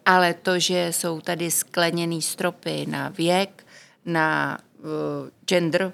Ale 0.06 0.34
to, 0.34 0.58
že 0.58 0.88
jsou 0.90 1.20
tady 1.20 1.50
skleněný 1.50 2.22
stropy 2.22 2.86
na 2.88 3.08
věk, 3.08 3.66
na 4.04 4.58
uh, 4.78 4.84
gender 5.46 5.92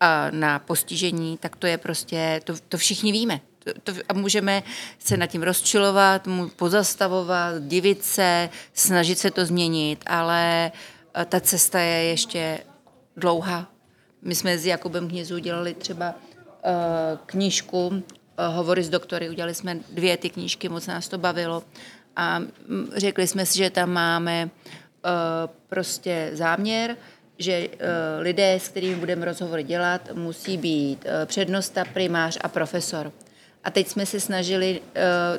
a 0.00 0.30
na 0.30 0.58
postižení, 0.58 1.38
tak 1.38 1.56
to 1.56 1.66
je 1.66 1.78
prostě, 1.78 2.40
to, 2.44 2.54
to 2.68 2.76
všichni 2.76 3.12
víme. 3.12 3.40
To, 3.58 3.92
to, 3.92 4.00
a 4.08 4.12
můžeme 4.12 4.62
se 4.98 5.16
nad 5.16 5.26
tím 5.26 5.42
rozčilovat, 5.42 6.28
pozastavovat, 6.56 7.62
divit 7.62 8.04
se, 8.04 8.48
snažit 8.74 9.18
se 9.18 9.30
to 9.30 9.46
změnit, 9.46 10.04
ale 10.06 10.72
uh, 11.16 11.22
ta 11.24 11.40
cesta 11.40 11.80
je 11.80 12.04
ještě 12.04 12.58
dlouhá 13.16 13.71
my 14.22 14.34
jsme 14.34 14.58
s 14.58 14.66
Jakubem 14.66 15.08
Hnězů 15.08 15.38
dělali 15.38 15.74
třeba 15.74 16.14
uh, 16.14 16.72
knížku 17.26 17.86
uh, 17.86 17.94
Hovory 18.54 18.82
s 18.82 18.88
doktory, 18.88 19.30
udělali 19.30 19.54
jsme 19.54 19.78
dvě 19.90 20.16
ty 20.16 20.30
knížky, 20.30 20.68
moc 20.68 20.86
nás 20.86 21.08
to 21.08 21.18
bavilo 21.18 21.62
a 22.16 22.38
mm, 22.38 22.90
řekli 22.96 23.26
jsme 23.26 23.46
si, 23.46 23.58
že 23.58 23.70
tam 23.70 23.90
máme 23.90 24.44
uh, 24.44 25.10
prostě 25.68 26.30
záměr, 26.32 26.96
že 27.38 27.68
lidé, 28.18 28.54
s 28.54 28.68
kterými 28.68 28.94
budeme 28.94 29.24
rozhovory 29.24 29.62
dělat, 29.62 30.08
musí 30.14 30.56
být 30.56 31.06
přednosta, 31.26 31.84
primář 31.84 32.38
a 32.40 32.48
profesor. 32.48 33.12
A 33.64 33.70
teď 33.70 33.88
jsme 33.88 34.06
se 34.06 34.20
snažili 34.20 34.80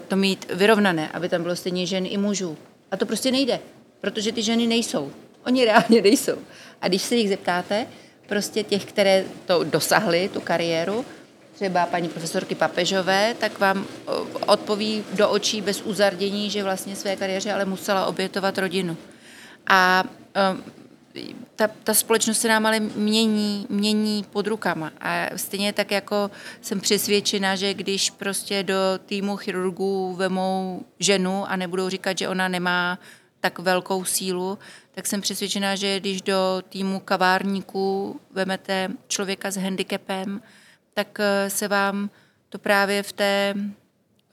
to 0.07 0.15
mít 0.15 0.51
vyrovnané, 0.53 1.09
aby 1.09 1.29
tam 1.29 1.43
bylo 1.43 1.55
stejně 1.55 1.85
žen 1.85 2.05
i 2.05 2.17
mužů. 2.17 2.57
A 2.91 2.97
to 2.97 3.05
prostě 3.05 3.31
nejde, 3.31 3.59
protože 4.01 4.31
ty 4.31 4.41
ženy 4.41 4.67
nejsou. 4.67 5.11
Oni 5.45 5.65
reálně 5.65 6.01
nejsou. 6.01 6.37
A 6.81 6.87
když 6.87 7.01
se 7.01 7.15
jich 7.15 7.29
zeptáte, 7.29 7.87
prostě 8.27 8.63
těch, 8.63 8.85
které 8.85 9.25
to 9.45 9.63
dosahly, 9.63 10.29
tu 10.33 10.41
kariéru, 10.41 11.05
třeba 11.55 11.85
paní 11.85 12.09
profesorky 12.09 12.55
Papežové, 12.55 13.35
tak 13.39 13.59
vám 13.59 13.85
odpoví 14.47 15.03
do 15.13 15.29
očí 15.29 15.61
bez 15.61 15.81
uzardění, 15.81 16.49
že 16.49 16.63
vlastně 16.63 16.95
své 16.95 17.15
kariéře 17.15 17.53
ale 17.53 17.65
musela 17.65 18.05
obětovat 18.05 18.57
rodinu. 18.57 18.97
A 19.67 20.03
ta, 21.55 21.67
ta 21.83 21.93
společnost 21.93 22.39
se 22.39 22.47
nám 22.47 22.65
ale 22.65 22.79
mění, 22.79 23.65
mění 23.69 24.25
pod 24.29 24.47
rukama. 24.47 24.91
A 25.01 25.25
stejně 25.35 25.73
tak 25.73 25.91
jako 25.91 26.31
jsem 26.61 26.79
přesvědčena, 26.79 27.55
že 27.55 27.73
když 27.73 28.09
prostě 28.09 28.63
do 28.63 28.75
týmu 29.05 29.37
chirurgů 29.37 30.13
vemou 30.13 30.81
ženu 30.99 31.45
a 31.51 31.55
nebudou 31.55 31.89
říkat, 31.89 32.17
že 32.17 32.27
ona 32.27 32.47
nemá 32.47 32.99
tak 33.43 33.59
velkou 33.59 34.03
sílu, 34.05 34.59
tak 34.91 35.07
jsem 35.07 35.21
přesvědčená, 35.21 35.75
že 35.75 35.99
když 35.99 36.21
do 36.21 36.63
týmu 36.69 36.99
kavárníků 36.99 38.19
vemete 38.31 38.89
člověka 39.07 39.51
s 39.51 39.57
handicapem, 39.57 40.41
tak 40.93 41.19
eh, 41.19 41.49
se 41.49 41.67
vám 41.67 42.09
to 42.49 42.59
právě 42.59 43.03
v 43.03 43.13
té 43.13 43.55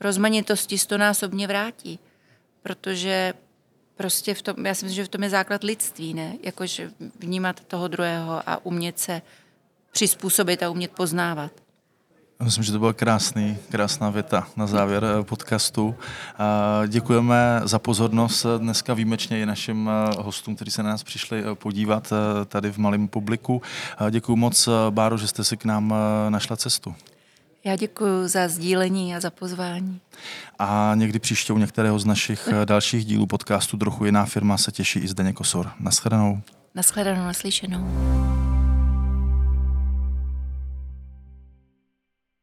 rozmanitosti 0.00 0.78
stonásobně 0.78 1.46
vrátí. 1.46 1.98
Protože 2.62 3.34
prostě 3.94 4.34
v 4.34 4.42
tom, 4.42 4.66
já 4.66 4.74
si 4.74 4.84
myslím, 4.84 4.96
že 4.96 5.04
v 5.04 5.08
tom 5.08 5.22
je 5.22 5.30
základ 5.30 5.64
lidství, 5.64 6.14
ne? 6.14 6.36
Jakože 6.42 6.90
vnímat 7.18 7.64
toho 7.64 7.88
druhého 7.88 8.42
a 8.46 8.64
umět 8.64 8.98
se 8.98 9.22
přizpůsobit 9.90 10.62
a 10.62 10.70
umět 10.70 10.90
poznávat. 10.90 11.52
Myslím, 12.42 12.64
že 12.64 12.72
to 12.72 12.78
byla 12.78 12.92
krásný, 12.92 13.58
krásná 13.70 14.10
věta 14.10 14.46
na 14.56 14.66
závěr 14.66 15.04
eh, 15.04 15.24
podcastu. 15.24 15.94
Děkujeme 16.86 17.60
za 17.64 17.78
pozornost 17.78 18.46
dneska 18.58 18.94
výjimečně 18.94 19.42
i 19.42 19.46
našim 19.46 19.90
eh, 19.90 20.14
hostům, 20.18 20.56
kteří 20.56 20.70
se 20.70 20.82
na 20.82 20.88
nás 20.88 21.02
přišli 21.02 21.42
eh, 21.44 21.54
podívat 21.54 22.12
tady 22.46 22.72
v 22.72 22.78
malém 22.78 23.08
publiku. 23.08 23.62
Děkuji 24.10 24.36
moc, 24.36 24.68
Báro, 24.90 25.18
že 25.18 25.28
jste 25.28 25.44
si 25.44 25.56
k 25.56 25.64
nám 25.64 25.94
našla 26.28 26.56
cestu. 26.56 26.94
Já 27.64 27.76
děkuji 27.76 28.28
za 28.28 28.48
sdílení 28.48 29.16
a 29.16 29.20
za 29.20 29.30
pozvání. 29.30 30.00
A 30.58 30.92
někdy 30.94 31.18
příště 31.18 31.52
u 31.52 31.58
některého 31.58 31.98
z 31.98 32.04
našich 32.04 32.48
dalších 32.64 33.04
dílů 33.04 33.26
podcastu 33.26 33.76
Trochu 33.76 34.04
jiná 34.04 34.24
firma 34.24 34.58
se 34.58 34.72
těší 34.72 34.98
i 34.98 35.08
Zdeněk 35.08 35.36
Kosor. 35.36 35.70
Naschledanou. 35.80 36.40
Naschledanou, 36.74 37.24
naslyšenou. 37.24 37.86